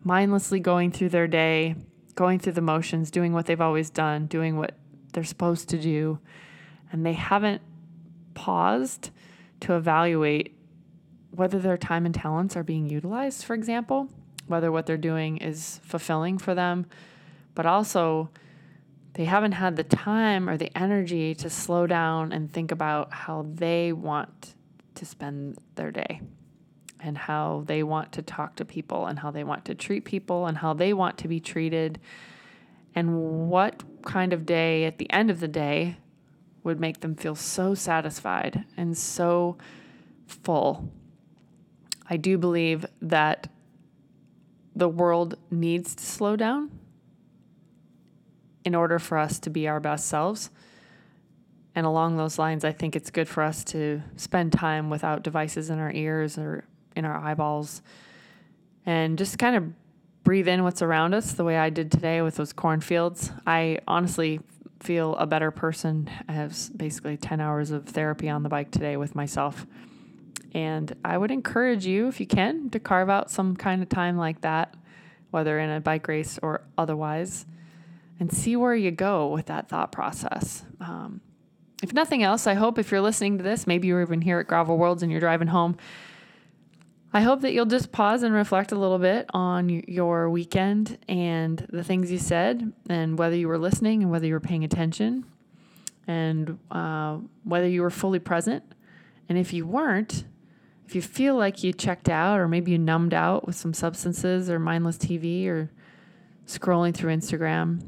mindlessly 0.02 0.58
going 0.58 0.90
through 0.90 1.10
their 1.10 1.28
day, 1.28 1.76
going 2.14 2.38
through 2.38 2.54
the 2.54 2.60
motions, 2.60 3.10
doing 3.10 3.32
what 3.32 3.46
they've 3.46 3.60
always 3.60 3.90
done, 3.90 4.26
doing 4.26 4.56
what 4.56 4.74
they're 5.12 5.22
supposed 5.22 5.68
to 5.68 5.78
do. 5.78 6.18
And 6.90 7.06
they 7.06 7.12
haven't 7.12 7.62
paused 8.34 9.10
to 9.60 9.74
evaluate 9.74 10.56
whether 11.32 11.58
their 11.58 11.78
time 11.78 12.06
and 12.06 12.14
talents 12.14 12.56
are 12.56 12.62
being 12.62 12.88
utilized, 12.88 13.44
for 13.44 13.54
example, 13.54 14.08
whether 14.46 14.70
what 14.70 14.86
they're 14.86 14.96
doing 14.96 15.38
is 15.38 15.80
fulfilling 15.82 16.38
for 16.38 16.54
them, 16.54 16.86
but 17.54 17.64
also 17.66 18.28
they 19.14 19.24
haven't 19.24 19.52
had 19.52 19.76
the 19.76 19.84
time 19.84 20.48
or 20.48 20.56
the 20.56 20.70
energy 20.76 21.34
to 21.34 21.48
slow 21.48 21.86
down 21.86 22.32
and 22.32 22.52
think 22.52 22.70
about 22.70 23.12
how 23.12 23.46
they 23.54 23.92
want 23.92 24.54
to 24.94 25.06
spend 25.06 25.58
their 25.74 25.90
day 25.90 26.20
and 27.00 27.16
how 27.16 27.64
they 27.66 27.82
want 27.82 28.12
to 28.12 28.22
talk 28.22 28.54
to 28.56 28.64
people 28.64 29.06
and 29.06 29.18
how 29.18 29.30
they 29.30 29.42
want 29.42 29.64
to 29.64 29.74
treat 29.74 30.04
people 30.04 30.46
and 30.46 30.58
how 30.58 30.72
they 30.74 30.92
want 30.92 31.18
to 31.18 31.28
be 31.28 31.40
treated 31.40 31.98
and 32.94 33.48
what 33.48 33.82
kind 34.04 34.32
of 34.32 34.44
day 34.44 34.84
at 34.84 34.98
the 34.98 35.10
end 35.10 35.30
of 35.30 35.40
the 35.40 35.48
day 35.48 35.96
would 36.62 36.78
make 36.78 37.00
them 37.00 37.14
feel 37.14 37.34
so 37.34 37.74
satisfied 37.74 38.64
and 38.76 38.96
so 38.96 39.56
full 40.26 40.90
I 42.08 42.16
do 42.16 42.38
believe 42.38 42.86
that 43.00 43.48
the 44.74 44.88
world 44.88 45.36
needs 45.50 45.94
to 45.94 46.04
slow 46.04 46.36
down 46.36 46.70
in 48.64 48.74
order 48.74 48.98
for 48.98 49.18
us 49.18 49.38
to 49.40 49.50
be 49.50 49.68
our 49.68 49.80
best 49.80 50.06
selves. 50.06 50.50
And 51.74 51.86
along 51.86 52.16
those 52.16 52.38
lines, 52.38 52.64
I 52.64 52.72
think 52.72 52.96
it's 52.96 53.10
good 53.10 53.28
for 53.28 53.42
us 53.42 53.64
to 53.64 54.02
spend 54.16 54.52
time 54.52 54.90
without 54.90 55.22
devices 55.22 55.70
in 55.70 55.78
our 55.78 55.90
ears 55.92 56.38
or 56.38 56.64
in 56.94 57.04
our 57.04 57.16
eyeballs 57.16 57.82
and 58.84 59.16
just 59.16 59.38
kind 59.38 59.56
of 59.56 59.72
breathe 60.24 60.48
in 60.48 60.62
what's 60.62 60.82
around 60.82 61.14
us 61.14 61.32
the 61.32 61.44
way 61.44 61.56
I 61.58 61.70
did 61.70 61.90
today 61.90 62.22
with 62.22 62.36
those 62.36 62.52
cornfields. 62.52 63.30
I 63.46 63.78
honestly 63.88 64.40
feel 64.80 65.16
a 65.16 65.26
better 65.26 65.50
person. 65.50 66.10
I 66.28 66.32
have 66.32 66.56
basically 66.76 67.16
10 67.16 67.40
hours 67.40 67.70
of 67.70 67.86
therapy 67.86 68.28
on 68.28 68.42
the 68.42 68.48
bike 68.48 68.70
today 68.70 68.96
with 68.96 69.14
myself. 69.14 69.66
And 70.52 70.94
I 71.04 71.16
would 71.16 71.30
encourage 71.30 71.86
you, 71.86 72.08
if 72.08 72.20
you 72.20 72.26
can, 72.26 72.68
to 72.70 72.78
carve 72.78 73.08
out 73.08 73.30
some 73.30 73.56
kind 73.56 73.82
of 73.82 73.88
time 73.88 74.18
like 74.18 74.42
that, 74.42 74.74
whether 75.30 75.58
in 75.58 75.70
a 75.70 75.80
bike 75.80 76.06
race 76.08 76.38
or 76.42 76.62
otherwise, 76.76 77.46
and 78.20 78.30
see 78.30 78.54
where 78.54 78.74
you 78.74 78.90
go 78.90 79.28
with 79.28 79.46
that 79.46 79.68
thought 79.68 79.92
process. 79.92 80.64
Um, 80.78 81.22
if 81.82 81.92
nothing 81.94 82.22
else, 82.22 82.46
I 82.46 82.54
hope 82.54 82.78
if 82.78 82.90
you're 82.90 83.00
listening 83.00 83.38
to 83.38 83.44
this, 83.44 83.66
maybe 83.66 83.88
you're 83.88 84.02
even 84.02 84.20
here 84.20 84.38
at 84.38 84.46
Gravel 84.46 84.76
Worlds 84.76 85.02
and 85.02 85.10
you're 85.10 85.20
driving 85.20 85.48
home. 85.48 85.76
I 87.14 87.22
hope 87.22 87.40
that 87.42 87.52
you'll 87.52 87.66
just 87.66 87.92
pause 87.92 88.22
and 88.22 88.34
reflect 88.34 88.72
a 88.72 88.78
little 88.78 88.98
bit 88.98 89.26
on 89.34 89.68
your 89.68 90.30
weekend 90.30 90.98
and 91.08 91.66
the 91.70 91.82
things 91.82 92.12
you 92.12 92.18
said, 92.18 92.72
and 92.88 93.18
whether 93.18 93.36
you 93.36 93.48
were 93.48 93.58
listening 93.58 94.02
and 94.02 94.10
whether 94.10 94.26
you 94.26 94.34
were 94.34 94.40
paying 94.40 94.64
attention, 94.64 95.24
and 96.06 96.58
uh, 96.70 97.18
whether 97.44 97.68
you 97.68 97.82
were 97.82 97.90
fully 97.90 98.18
present. 98.18 98.64
And 99.28 99.36
if 99.36 99.52
you 99.52 99.66
weren't, 99.66 100.24
if 100.92 100.96
you 100.96 101.00
feel 101.00 101.36
like 101.36 101.64
you 101.64 101.72
checked 101.72 102.10
out 102.10 102.38
or 102.38 102.46
maybe 102.46 102.70
you 102.70 102.76
numbed 102.76 103.14
out 103.14 103.46
with 103.46 103.56
some 103.56 103.72
substances 103.72 104.50
or 104.50 104.58
mindless 104.58 104.98
TV 104.98 105.46
or 105.46 105.70
scrolling 106.46 106.92
through 106.92 107.16
Instagram, 107.16 107.82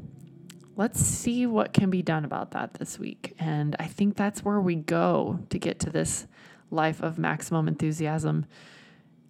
let's 0.75 1.01
see 1.01 1.45
what 1.45 1.71
can 1.71 1.91
be 1.91 2.01
done 2.01 2.25
about 2.25 2.49
that 2.49 2.73
this 2.73 2.97
week. 2.97 3.35
And 3.37 3.75
I 3.77 3.85
think 3.85 4.15
that's 4.15 4.43
where 4.43 4.59
we 4.59 4.73
go 4.73 5.37
to 5.51 5.59
get 5.59 5.77
to 5.81 5.91
this 5.91 6.25
life 6.71 7.03
of 7.03 7.19
maximum 7.19 7.67
enthusiasm. 7.67 8.47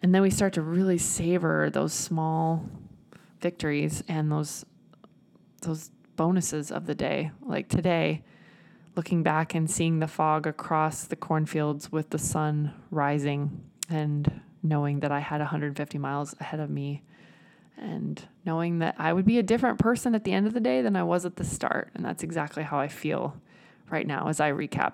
And 0.01 0.15
then 0.15 0.21
we 0.21 0.29
start 0.29 0.53
to 0.53 0.61
really 0.61 0.97
savor 0.97 1.69
those 1.69 1.91
small 1.91 2.69
victories 3.41 4.05
and 4.07 4.31
those 4.31 4.65
those 5.63 5.91
bonuses 6.15 6.71
of 6.71 6.85
the 6.85 6.95
day. 6.95 7.31
Like 7.41 7.67
today, 7.67 8.23
looking 8.95 9.23
back 9.23 9.53
and 9.53 9.69
seeing 9.69 9.99
the 9.99 10.08
fog 10.08 10.47
across 10.47 11.05
the 11.05 11.15
cornfields 11.15 11.91
with 11.91 12.10
the 12.10 12.17
sun 12.17 12.73
rising 12.91 13.63
and 13.89 14.41
knowing 14.63 15.01
that 15.01 15.12
I 15.12 15.19
had 15.19 15.41
150 15.41 15.97
miles 15.97 16.36
ahead 16.39 16.60
of 16.60 16.69
me 16.69 17.03
and 17.77 18.23
knowing 18.45 18.79
that 18.79 18.95
I 18.97 19.13
would 19.13 19.25
be 19.25 19.38
a 19.38 19.43
different 19.43 19.79
person 19.79 20.15
at 20.15 20.23
the 20.23 20.31
end 20.31 20.47
of 20.47 20.53
the 20.53 20.60
day 20.60 20.81
than 20.81 20.95
I 20.95 21.03
was 21.03 21.25
at 21.25 21.36
the 21.36 21.43
start. 21.43 21.91
And 21.93 22.03
that's 22.05 22.23
exactly 22.23 22.63
how 22.63 22.79
I 22.79 22.88
feel 22.88 23.36
right 23.89 24.08
now 24.08 24.27
as 24.27 24.39
I 24.39 24.51
recap. 24.51 24.93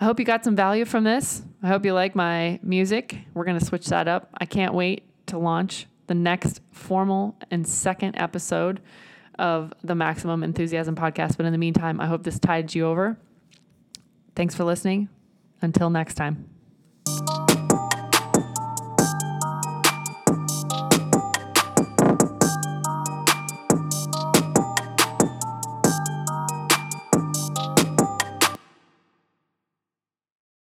I 0.00 0.04
hope 0.04 0.18
you 0.18 0.24
got 0.24 0.44
some 0.44 0.56
value 0.56 0.84
from 0.84 1.04
this. 1.04 1.42
I 1.62 1.68
hope 1.68 1.84
you 1.84 1.92
like 1.92 2.14
my 2.14 2.58
music. 2.62 3.18
We're 3.32 3.44
going 3.44 3.58
to 3.58 3.64
switch 3.64 3.86
that 3.86 4.08
up. 4.08 4.30
I 4.38 4.44
can't 4.44 4.74
wait 4.74 5.04
to 5.26 5.38
launch 5.38 5.86
the 6.06 6.14
next 6.14 6.60
formal 6.72 7.36
and 7.50 7.66
second 7.66 8.16
episode 8.16 8.80
of 9.38 9.72
the 9.82 9.94
Maximum 9.94 10.42
Enthusiasm 10.42 10.94
podcast. 10.94 11.36
But 11.36 11.46
in 11.46 11.52
the 11.52 11.58
meantime, 11.58 12.00
I 12.00 12.06
hope 12.06 12.22
this 12.22 12.38
tides 12.38 12.74
you 12.74 12.86
over. 12.86 13.18
Thanks 14.34 14.54
for 14.54 14.64
listening. 14.64 15.08
Until 15.62 15.90
next 15.90 16.14
time. 16.14 16.48